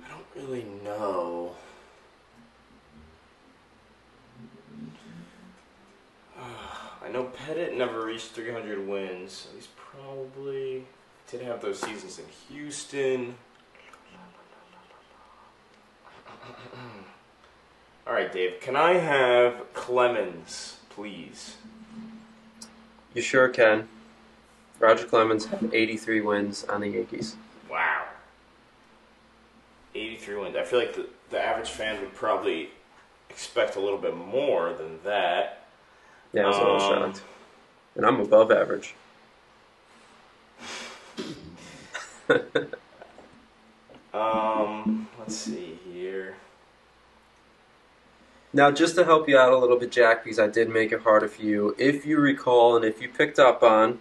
[0.04, 1.52] I don't really know.
[6.38, 9.46] I know Pettitte never reached 300 wins.
[9.54, 10.84] He's probably
[11.30, 13.36] did have those seasons in Houston.
[18.06, 18.60] All right, Dave.
[18.60, 21.54] Can I have Clemens, please?
[23.14, 23.88] You sure can.
[24.78, 27.36] Roger Clemens had 83 wins on the Yankees.
[27.70, 28.04] Wow.
[29.94, 30.56] 83 wins.
[30.56, 32.70] I feel like the, the average fan would probably
[33.30, 35.66] expect a little bit more than that.
[36.32, 37.22] Yeah, I was a little Um, shocked.
[37.96, 38.94] And I'm above average.
[44.12, 46.36] Um, let's see here.
[48.58, 51.02] Now, just to help you out a little bit, Jack, because I did make it
[51.02, 54.00] harder for you, if you recall and if you picked up on,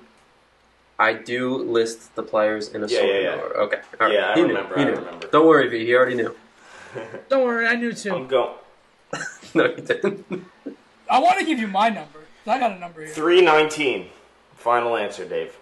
[0.97, 3.35] I do list the players in a Yeah, sorting yeah, yeah.
[3.39, 3.57] order.
[3.61, 3.77] Okay.
[4.01, 4.13] All right.
[4.15, 4.81] Yeah, I he remember, Knew.
[4.83, 4.97] He I knew.
[4.99, 5.27] remember.
[5.27, 5.85] Don't worry, V.
[5.85, 6.35] He already knew.
[7.29, 8.15] Don't worry, I knew too.
[8.15, 8.55] I'm going
[9.53, 10.25] no, he didn't.
[11.11, 12.21] I want to give you my number.
[12.47, 13.13] I got a number here.
[13.13, 14.09] 319.
[14.55, 15.55] Final answer, Dave.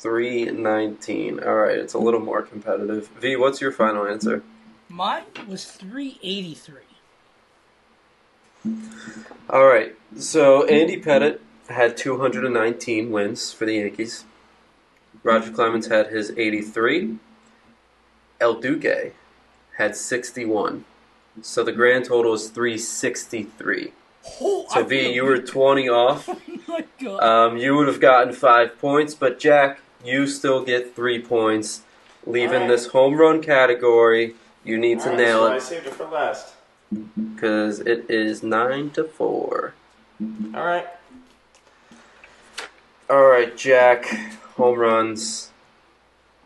[0.00, 1.38] 319.
[1.44, 1.78] All right.
[1.78, 3.06] It's a little more competitive.
[3.20, 4.42] V, what's your final answer?
[4.88, 6.74] Mine was 383.
[9.50, 9.94] All right.
[10.16, 14.24] So Andy Pettitte had 219 wins for the Yankees.
[15.22, 17.16] Roger Clemens had his 83.
[18.40, 19.12] El Duque
[19.78, 20.84] had 61.
[21.40, 23.92] So the grand total is 363.
[24.40, 26.28] Oh, So I V, you were 20 off.
[26.68, 27.22] Oh my god.
[27.22, 31.82] Um, you would have gotten five points, but Jack, you still get three points,
[32.24, 32.68] leaving Alright.
[32.70, 34.36] this home run category.
[34.64, 36.54] You need to Alright, nail so I it saved it for last.
[37.14, 39.74] Because it is nine to four.
[40.54, 40.86] All right.
[43.08, 44.06] All right, Jack.
[44.56, 45.50] Home runs.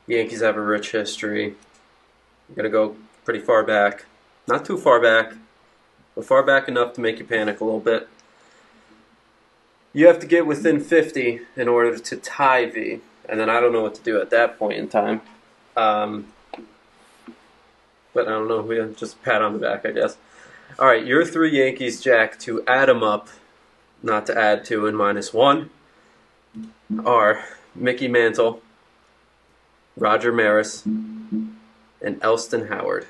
[0.07, 1.55] Yankees have a rich history.
[2.49, 4.07] I'm gonna go pretty far back.
[4.47, 5.35] Not too far back,
[6.15, 8.09] but far back enough to make you panic a little bit.
[9.93, 13.73] You have to get within 50 in order to tie V, and then I don't
[13.73, 15.23] know what to do at that point in time.
[15.77, 16.29] Um,
[18.15, 18.61] but I don't know.
[18.63, 20.17] We just pat on the back, I guess.
[20.79, 23.29] All right, your three Yankees, Jack, to add them up,
[24.03, 25.71] not to add two and minus one
[27.05, 27.45] are
[27.75, 28.63] Mickey Mantle,
[29.97, 33.07] Roger Maris, and Elston Howard.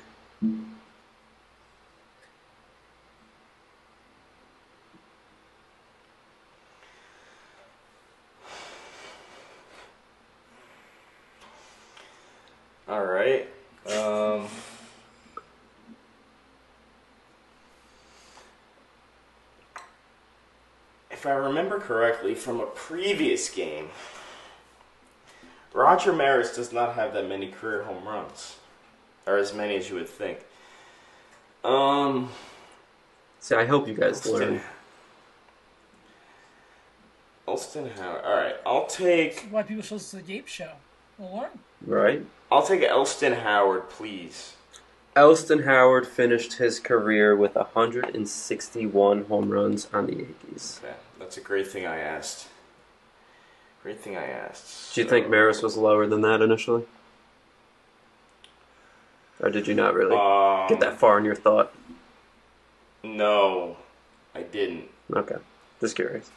[12.89, 13.49] All right.
[13.85, 14.47] Um,
[21.11, 23.89] if I remember correctly from a previous game,
[25.73, 28.57] Roger Maris does not have that many career home runs,
[29.25, 30.39] or as many as you would think.
[31.63, 32.29] Um,
[33.39, 34.61] See, I hope you guys learn.
[37.47, 38.25] Elston Howard.
[38.25, 39.47] All right, I'll take.
[39.49, 40.71] Why people show us the Gape show?
[41.17, 41.49] We'll learn.
[41.85, 42.25] Right?
[42.51, 44.56] I'll take Elston Howard, please.
[45.17, 50.79] Elston Howard finished his career with 161 home runs on the Yankees.
[50.83, 52.47] Okay, that's a great thing I asked.
[53.81, 54.93] Great thing I asked.
[54.93, 56.83] Do you think Maris was lower than that initially?
[59.39, 61.73] Or did you not really Um, get that far in your thought?
[63.03, 63.77] No,
[64.35, 64.85] I didn't.
[65.11, 65.37] Okay.
[65.81, 66.29] Just curious.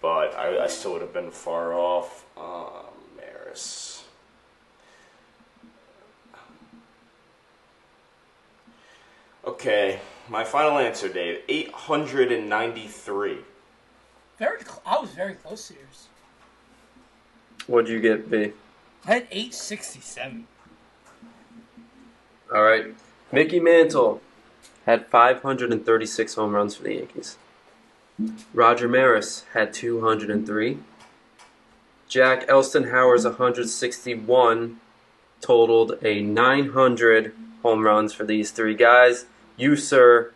[0.00, 2.24] But I, I still would have been far off.
[2.36, 3.91] Um, Maris.
[9.44, 11.40] Okay, my final answer, Dave.
[11.48, 13.38] 893.
[14.38, 14.60] Very.
[14.60, 16.08] Cl- I was very close to yours.
[17.66, 18.52] What'd you get, V?
[19.04, 20.46] I had 867.
[22.54, 22.86] All right.
[23.32, 24.20] Mickey Mantle
[24.86, 27.36] had 536 home runs for the Yankees.
[28.52, 30.78] Roger Maris had 203.
[32.08, 34.80] Jack Elston Howard's 161
[35.40, 39.24] totaled a 900 home runs for these three guys.
[39.62, 40.32] You, sir,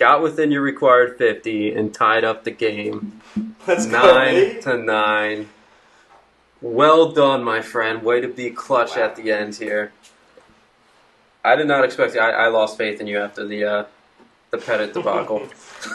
[0.00, 3.20] got within your required 50 and tied up the game.
[3.68, 5.48] Let's nine go, to nine.
[6.60, 8.02] Well done, my friend.
[8.02, 9.92] Way to be clutch at the end here.
[11.44, 12.16] I did not expect.
[12.16, 13.84] I, I lost faith in you after the uh,
[14.50, 15.46] the Pettitte debacle.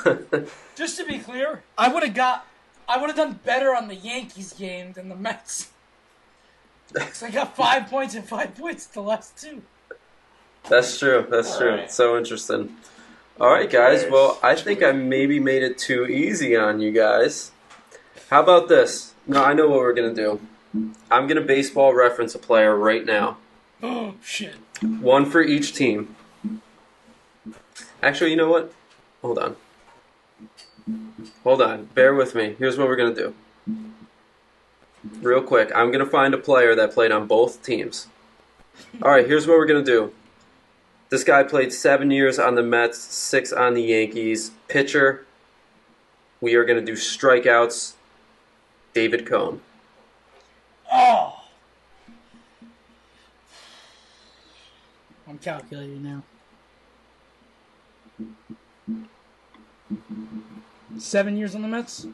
[0.78, 2.48] Just to be clear, I would have got.
[2.88, 5.68] I would have done better on the Yankees game than the Mets.
[6.94, 9.64] 'Cause I got five points and five points the last two.
[10.70, 11.26] That's true.
[11.30, 11.70] That's true.
[11.70, 11.92] right.
[11.92, 12.76] So interesting.
[13.40, 14.06] All right, guys.
[14.10, 17.52] Well, I think I maybe made it too easy on you guys.
[18.30, 19.14] How about this?
[19.26, 20.40] No, I know what we're gonna do.
[21.10, 23.38] I'm gonna baseball reference a player right now.
[23.82, 24.56] Oh shit!
[24.82, 26.14] One for each team.
[28.04, 28.74] Actually, you know what?
[29.22, 29.56] Hold on.
[31.44, 31.86] Hold on.
[31.94, 32.56] Bear with me.
[32.58, 33.34] Here's what we're going to do.
[35.22, 38.08] Real quick, I'm going to find a player that played on both teams.
[39.02, 40.14] All right, here's what we're going to do.
[41.10, 44.52] This guy played seven years on the Mets, six on the Yankees.
[44.68, 45.26] Pitcher,
[46.40, 47.94] we are going to do strikeouts.
[48.94, 49.62] David Cone.
[50.92, 51.44] Oh.
[55.28, 56.24] I'm calculating now.
[60.98, 62.08] Seven years on the Mets.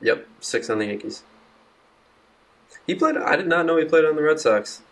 [0.00, 1.22] Yep, six on the Yankees.
[2.86, 3.16] He played.
[3.16, 4.82] I did not know he played on the Red Sox.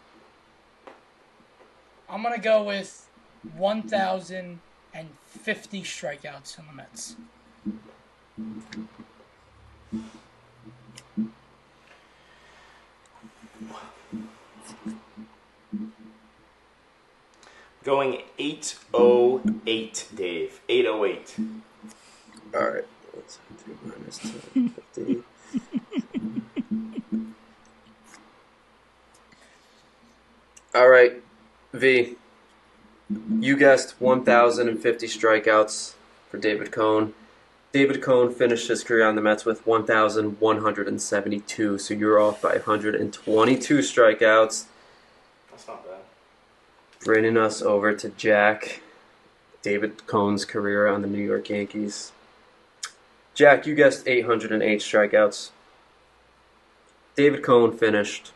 [2.09, 3.09] I'm gonna go with
[3.57, 7.17] 1,050 strikeouts in the Mets.
[17.83, 20.61] Going 808, Dave.
[20.69, 21.37] 808.
[22.55, 22.85] All right.
[23.15, 25.25] Let's do minus 250.
[30.75, 31.23] All right,
[31.75, 32.17] V.
[33.41, 35.95] You guessed 1,050 strikeouts
[36.31, 37.13] for David Cone.
[37.73, 43.79] David Cone finished his career on the Mets with 1,172, so you're off by 122
[43.79, 44.67] strikeouts,
[45.51, 45.99] That's not bad.
[47.05, 48.81] bringing us over to Jack.
[49.61, 52.13] David Cone's career on the New York Yankees.
[53.35, 55.51] Jack, you guessed 808 strikeouts.
[57.17, 58.31] David Cone finished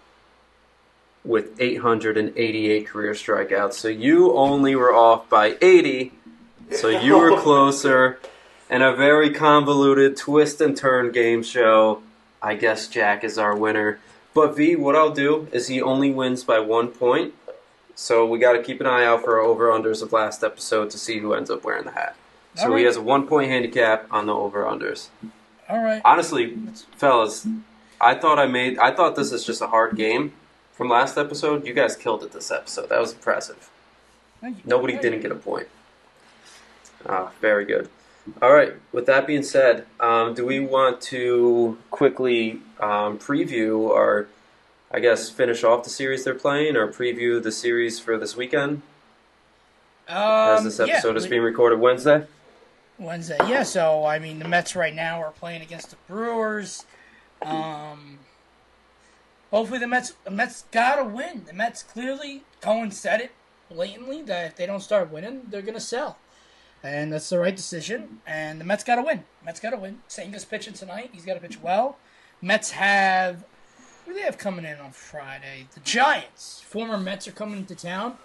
[1.28, 3.74] with 888 career strikeouts.
[3.74, 6.12] So you only were off by 80.
[6.72, 8.18] So you were closer.
[8.70, 12.02] In a very convoluted twist and turn game show,
[12.42, 14.00] I guess Jack is our winner.
[14.34, 17.34] But V, what I'll do is he only wins by one point.
[17.94, 20.90] So we got to keep an eye out for our over unders of last episode
[20.90, 22.16] to see who ends up wearing the hat.
[22.54, 22.78] So right.
[22.78, 25.08] he has a one point handicap on the over unders.
[25.68, 26.00] All right.
[26.04, 26.56] Honestly,
[26.96, 27.46] fellas,
[28.00, 28.78] I thought I made.
[28.78, 30.32] I thought this is just a hard game
[30.78, 31.66] from last episode.
[31.66, 32.88] You guys killed it this episode.
[32.88, 33.68] That was impressive.
[34.64, 35.66] Nobody didn't get a point.
[37.06, 37.90] Ah, very good.
[38.40, 38.74] All right.
[38.92, 44.28] With that being said, um, do we want to quickly um, preview or,
[44.92, 48.82] I guess, finish off the series they're playing, or preview the series for this weekend?
[50.08, 52.26] Um, As Um, this yeah, episode is we- being recorded Wednesday.
[52.98, 53.38] Wednesday.
[53.48, 56.84] Yeah, so I mean, the Mets right now are playing against the Brewers.
[57.42, 58.18] Um,
[59.50, 61.44] hopefully, the Mets the Mets gotta win.
[61.46, 63.32] The Mets clearly Cohen said it
[63.70, 66.18] blatantly that if they don't start winning, they're gonna sell.
[66.82, 68.20] and that's the right decision.
[68.26, 69.24] And the Mets got to win.
[69.44, 69.98] Mets got to win.
[70.08, 71.10] Senga's pitching tonight.
[71.12, 71.98] He's got to pitch well.
[72.40, 73.44] Mets have
[74.04, 75.66] who do they have coming in on Friday?
[75.74, 76.60] The Giants.
[76.60, 78.16] Former Mets are coming into town.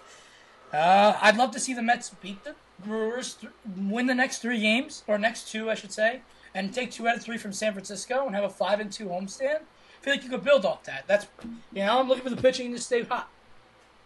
[0.72, 2.54] Uh, I'd love to see the Mets beat the
[2.84, 6.22] Brewers, th- win the next three games or next two, I should say,
[6.54, 9.06] and take two out of three from San Francisco and have a five and two
[9.06, 9.60] homestand.
[10.04, 11.04] Feel like you could build off that.
[11.06, 11.26] That's
[11.72, 13.26] you know I'm looking for the pitching to stay hot.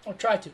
[0.06, 0.50] Or try to.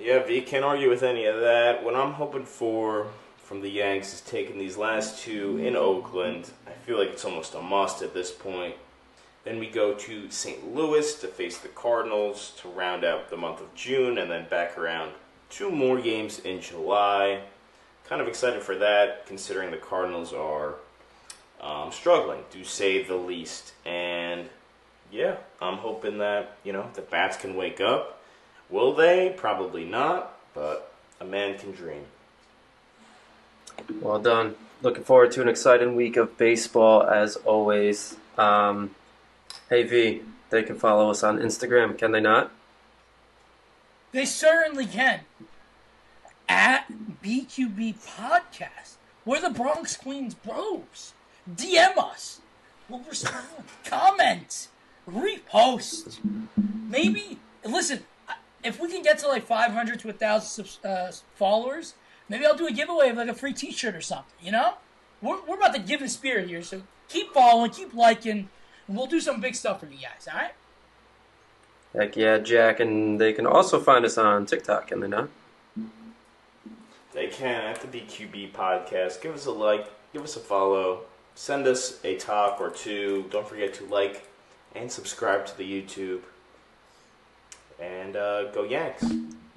[0.00, 1.84] Yeah, V can't argue with any of that.
[1.84, 6.52] What I'm hoping for from the Yanks is taking these last two in Oakland.
[6.66, 8.76] I feel like it's almost a must at this point.
[9.44, 10.74] Then we go to St.
[10.74, 14.78] Louis to face the Cardinals to round out the month of June, and then back
[14.78, 15.12] around
[15.50, 17.42] two more games in July.
[18.08, 20.76] Kind of excited for that, considering the Cardinals are
[21.60, 23.72] um, struggling, to say the least.
[23.84, 24.48] And
[25.10, 28.22] yeah, I'm hoping that you know the bats can wake up.
[28.70, 29.34] Will they?
[29.36, 32.04] Probably not, but a man can dream.
[34.00, 34.56] Well done.
[34.82, 38.16] Looking forward to an exciting week of baseball as always.
[38.36, 38.94] Um,
[39.68, 42.52] hey V, they can follow us on Instagram, can they not?
[44.12, 45.20] They certainly can.
[46.48, 46.86] At
[47.22, 48.94] BQB Podcast.
[49.24, 51.12] We're the Bronx Queens bros.
[51.56, 52.40] DM us.
[52.88, 53.46] We'll respond.
[53.84, 54.68] Comment.
[55.08, 56.18] Repost.
[56.88, 58.04] Maybe, listen,
[58.62, 61.94] if we can get to like 500 to 1,000 uh, followers,
[62.28, 64.74] maybe I'll do a giveaway of like a free t shirt or something, you know?
[65.20, 68.48] We're, we're about to give the spirit here, so keep following, keep liking,
[68.86, 70.52] and we'll do some big stuff for you guys, alright?
[71.94, 75.28] Heck yeah, Jack, and they can also find us on TikTok, can they not?
[77.12, 79.20] They can at the BQB podcast.
[79.22, 81.04] Give us a like, give us a follow,
[81.38, 83.24] send us a talk or two.
[83.30, 84.28] Don't forget to like
[84.74, 86.22] and subscribe to the YouTube.
[87.80, 89.04] And uh, go Yanks.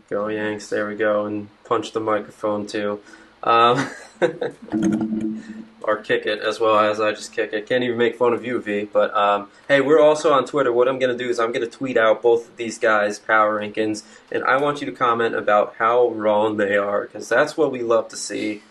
[0.08, 3.02] Go Yanks, there we go, and punch the microphone too.
[3.42, 3.90] Um,
[5.82, 7.68] or kick it as well as I just kick it.
[7.68, 8.84] Can't even make fun of you, V.
[8.84, 10.72] But um, hey, we're also on Twitter.
[10.72, 13.18] What I'm going to do is I'm going to tweet out both of these guys'
[13.18, 17.58] power rankings, and I want you to comment about how wrong they are, because that's
[17.58, 18.62] what we love to see.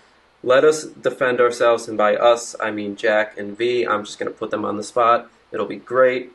[0.43, 3.85] Let us defend ourselves, and by us, I mean Jack and V.
[3.87, 5.31] I'm just going to put them on the spot.
[5.53, 6.33] It'll be great.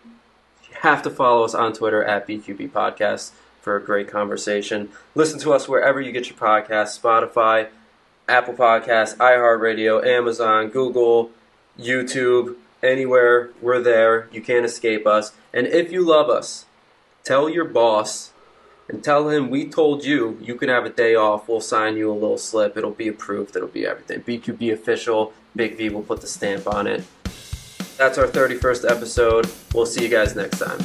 [0.69, 3.31] You have to follow us on Twitter at BQB Podcast
[3.61, 4.89] for a great conversation.
[5.15, 7.69] Listen to us wherever you get your podcasts Spotify,
[8.27, 11.31] Apple Podcasts, iHeartRadio, Amazon, Google,
[11.79, 14.29] YouTube, anywhere we're there.
[14.31, 15.31] You can't escape us.
[15.51, 16.65] And if you love us,
[17.23, 18.31] tell your boss
[18.87, 21.47] and tell him we told you you can have a day off.
[21.47, 22.77] We'll sign you a little slip.
[22.77, 23.55] It'll be approved.
[23.55, 24.21] It'll be everything.
[24.21, 25.33] BQB official.
[25.55, 27.03] Big V will put the stamp on it.
[27.97, 29.51] That's our 31st episode.
[29.73, 30.79] We'll see you guys next time.